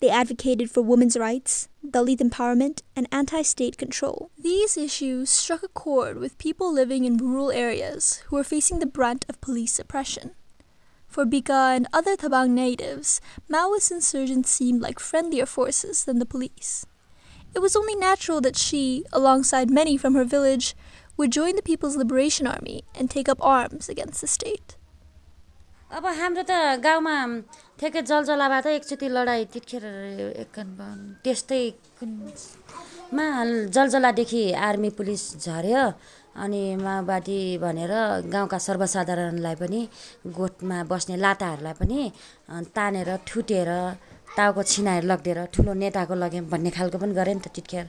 They 0.00 0.08
advocated 0.08 0.70
for 0.70 0.82
women's 0.82 1.16
rights, 1.16 1.68
Dalit 1.86 2.20
empowerment, 2.20 2.80
and 2.96 3.06
anti 3.12 3.42
state 3.42 3.76
control. 3.76 4.30
These 4.38 4.78
issues 4.78 5.28
struck 5.28 5.62
a 5.62 5.68
chord 5.68 6.18
with 6.18 6.38
people 6.38 6.72
living 6.72 7.04
in 7.04 7.18
rural 7.18 7.50
areas 7.50 8.22
who 8.26 8.36
were 8.36 8.44
facing 8.44 8.78
the 8.78 8.86
brunt 8.86 9.26
of 9.28 9.40
police 9.42 9.78
oppression. 9.78 10.30
For 11.06 11.26
Bika 11.26 11.76
and 11.76 11.86
other 11.92 12.16
Tabang 12.16 12.50
natives, 12.50 13.20
Maoist 13.50 13.90
insurgents 13.90 14.48
seemed 14.48 14.80
like 14.80 14.98
friendlier 14.98 15.44
forces 15.44 16.04
than 16.04 16.18
the 16.18 16.24
police. 16.24 16.86
It 17.54 17.58
was 17.58 17.76
only 17.76 17.96
natural 17.96 18.40
that 18.40 18.56
she, 18.56 19.04
alongside 19.12 19.70
many 19.70 19.96
from 19.96 20.14
her 20.14 20.24
village, 20.24 20.76
would 21.16 21.32
join 21.32 21.56
the 21.56 21.62
People's 21.62 21.96
Liberation 21.96 22.46
Army 22.46 22.84
and 22.94 23.10
take 23.10 23.28
up 23.28 23.44
arms 23.44 23.88
against 23.88 24.20
the 24.20 24.26
state. 24.26 24.76
अब 25.90 26.06
हाम्रो 26.06 26.42
त 26.46 26.52
गाउँमा 26.78 27.14
ठ्याक्कै 27.74 28.02
जलजलाबाट 28.04 28.66
एकचोटि 28.70 29.08
लडाइँ 29.10 29.42
एक 30.38 30.56
त्यस्तै 31.24 31.62
कुनमा 31.98 33.26
जलजलादेखि 33.68 34.42
army 34.60 34.90
police 34.94 35.22
झऱ्यो 35.42 35.82
अनि 36.36 36.62
माओवादी 36.78 37.40
भनेर 37.58 37.92
गाउँका 38.30 38.58
सर्वसाधारणलाई 38.60 39.54
पनि 39.56 39.80
गोठमा 40.30 40.78
बस्ने 40.86 41.16
लाटाहरूलाई 41.18 41.74
पनि 41.74 42.00
तानेर 42.70 43.10
ठुटेर 43.26 43.70
टाउको 44.36 44.62
छिनाएर 44.62 45.04
लगिदिएर 45.10 45.38
ठुलो 45.54 45.72
नेताको 45.74 46.14
लग्यौँ 46.14 46.44
भन्ने 46.52 46.70
खालको 46.70 46.98
पनि 47.02 47.14
गरेँ 47.14 47.34
नि 47.34 47.40
त 47.42 47.50
त्यतिखेर 47.50 47.86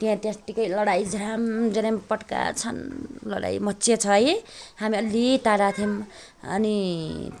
त्यहाँ 0.00 0.16
त्यत्तिकै 0.24 0.66
लडाइँ 0.72 1.04
झ्राम 1.04 1.42
झ्राम 1.70 1.96
पट्का 2.10 2.40
छन्। 2.56 2.78
लडाइँ 3.28 3.58
मचिया 3.60 3.96
छ 4.00 4.06
है। 4.06 4.34
हामी 4.80 4.96
अलि 4.96 5.24
टाढा 5.44 5.68
थियौँ। 5.76 5.92
अनि 6.48 6.76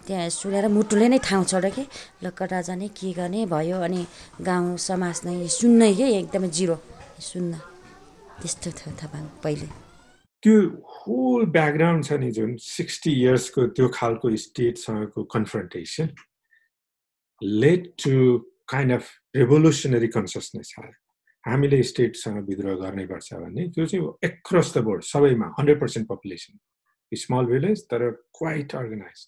त्यहाँ 0.06 0.28
सुनेर 0.28 0.68
मुटुले 0.68 1.08
नै 1.08 1.18
ठाउँ 1.24 1.44
छोड्यो 1.48 1.70
कि। 1.72 1.84
ल 2.22 2.30
कता 2.36 2.60
जाने 2.68 2.88
के 2.92 3.12
गर्ने 3.16 3.46
भयो। 3.48 3.80
अनि 3.80 4.00
गाउँ 4.40 4.76
समाज 4.76 5.16
नै 5.26 5.48
सुन्नै 5.48 5.92
कि? 5.96 6.06
एकदमै 6.20 6.48
जिरो। 6.48 6.76
सुन्न। 7.20 7.52
त्यस्तो 8.40 8.70
थियो 8.78 8.90
थाहा 9.00 9.18
पहिले। 9.42 9.66
त्यो 10.42 10.54
होल 10.92 11.40
ब्याकग्राउन्ड 11.56 12.04
छ 12.04 12.12
नि 12.18 12.30
जुन 12.36 12.50
सिक्सटी 12.58 13.10
इयर्सको 13.22 13.60
त्यो 13.78 13.86
खालको 13.94 14.26
स्टेटसँगको 14.44 15.20
confrontation 15.34 16.08
led 17.42 17.86
to 18.04 18.38
kind 18.68 18.92
of 18.92 19.08
revolutionary 19.36 20.08
consciousness 20.08 20.74
आयो 20.80 20.92
हामीले 21.44 21.82
स्टेटसँग 21.82 22.48
विद्रोह 22.48 22.74
गर्नैपर्छ 22.80 23.32
भन्ने 23.34 23.68
त्यो 23.74 23.86
चाहिँ 23.86 24.08
एक्रस 24.24 24.76
द 24.76 24.82
बोर्ड 24.88 25.02
सबैमा 25.02 25.54
hundred 25.58 25.80
percent 25.80 26.08
population 26.08 26.58
small 27.12 27.46
village 27.46 27.82
तर 27.90 28.10
क्वाइट 28.38 28.74
अर्गनाइज 28.74 29.26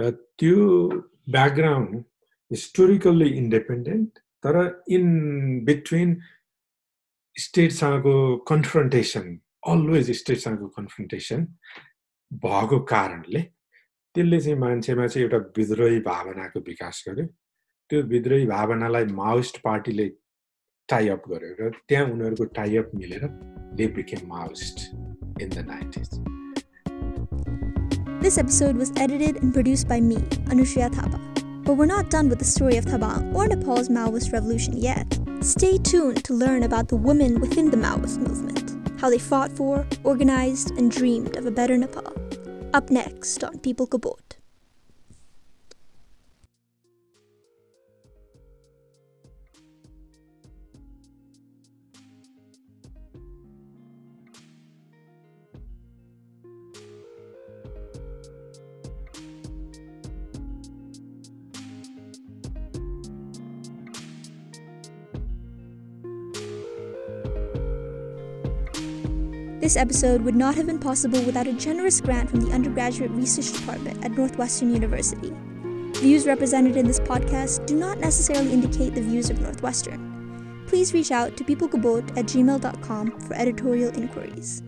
र 0.00 0.10
त्यो 0.10 0.88
ब्याकग्राउन्ड 1.30 1.96
हिस्टोरिकल्ली 2.50 3.28
इन्डिपेन्डेन्ट 3.38 4.18
तर 4.44 4.56
इन 4.88 5.04
बिट्विन 5.64 6.20
स्टेटसँगको 7.36 8.14
कन्फ्रन्टेसन 8.48 9.38
अलवेज 9.68 10.10
स्टेटसँगको 10.18 10.68
कन्फ्रन्टेसन 10.78 11.44
भएको 12.44 12.80
कारणले 12.94 13.42
त्यसले 14.14 14.40
चाहिँ 14.40 14.58
मान्छेमा 14.58 15.06
चाहिँ 15.06 15.24
एउटा 15.24 15.38
विद्रोही 15.56 16.00
भावनाको 16.00 16.60
विकास 16.66 17.04
गर्यो। 17.08 17.26
त्यो 17.91 18.01
विद्रोही 18.13 18.45
भावनालाई 18.45 19.05
माओइस्ट 19.19 19.61
पार्टीले 19.63 20.07
टाइअप 20.89 21.27
गर्यो 21.29 21.53
र 21.59 21.71
त्यहाँ 21.89 22.05
उनीहरूको 22.15 22.45
टाइअप 22.57 22.91
मिलेर 22.95 23.27
they 23.79 23.87
became 23.99 24.27
Maoist 24.33 24.89
in 25.41 25.49
the 25.55 25.65
nineties 25.73 26.19
This 28.21 28.37
episode 28.41 28.77
was 28.77 28.89
edited 29.01 29.37
and 29.41 29.53
produced 29.57 29.87
by 29.89 29.97
me, 30.05 30.15
Anushya 30.53 30.87
Thapa. 30.93 31.19
But 31.67 31.77
we're 31.81 31.85
not 31.91 32.09
done 32.09 32.29
with 32.29 32.39
the 32.39 32.45
story 32.45 32.77
of 32.77 32.85
Tabang 32.85 33.35
or 33.35 33.45
Nepal's 33.47 33.89
Maoist 33.97 34.33
revolution 34.33 34.75
yet. 34.85 35.17
Stay 35.41 35.77
tuned 35.77 36.23
to 36.29 36.33
learn 36.33 36.63
about 36.63 36.89
the 36.93 36.95
women 36.95 37.39
within 37.39 37.69
the 37.71 37.77
Maoist 37.77 38.17
movement, 38.19 38.73
how 38.99 39.09
they 39.09 39.19
fought 39.19 39.51
for, 39.51 39.85
organized, 40.03 40.71
and 40.71 40.91
dreamed 40.91 41.37
of 41.37 41.45
a 41.45 41.51
better 41.51 41.77
Nepal. 41.77 42.11
Up 42.73 42.89
next 42.89 43.43
on 43.43 43.59
People 43.59 43.87
Kabot. 43.87 44.37
This 69.62 69.76
episode 69.76 70.22
would 70.22 70.34
not 70.34 70.56
have 70.56 70.66
been 70.66 70.80
possible 70.80 71.22
without 71.22 71.46
a 71.46 71.52
generous 71.52 72.00
grant 72.00 72.28
from 72.28 72.40
the 72.40 72.50
Undergraduate 72.50 73.12
Research 73.12 73.52
Department 73.56 74.04
at 74.04 74.10
Northwestern 74.10 74.74
University. 74.74 75.32
Views 76.00 76.26
represented 76.26 76.76
in 76.76 76.84
this 76.84 76.98
podcast 76.98 77.64
do 77.64 77.76
not 77.76 78.00
necessarily 78.00 78.52
indicate 78.52 78.92
the 78.92 79.00
views 79.00 79.30
of 79.30 79.40
Northwestern. 79.40 80.64
Please 80.66 80.92
reach 80.92 81.12
out 81.12 81.36
to 81.36 81.44
peoplegabot 81.44 82.02
at 82.18 82.24
gmail.com 82.24 83.20
for 83.20 83.34
editorial 83.34 83.96
inquiries. 83.96 84.64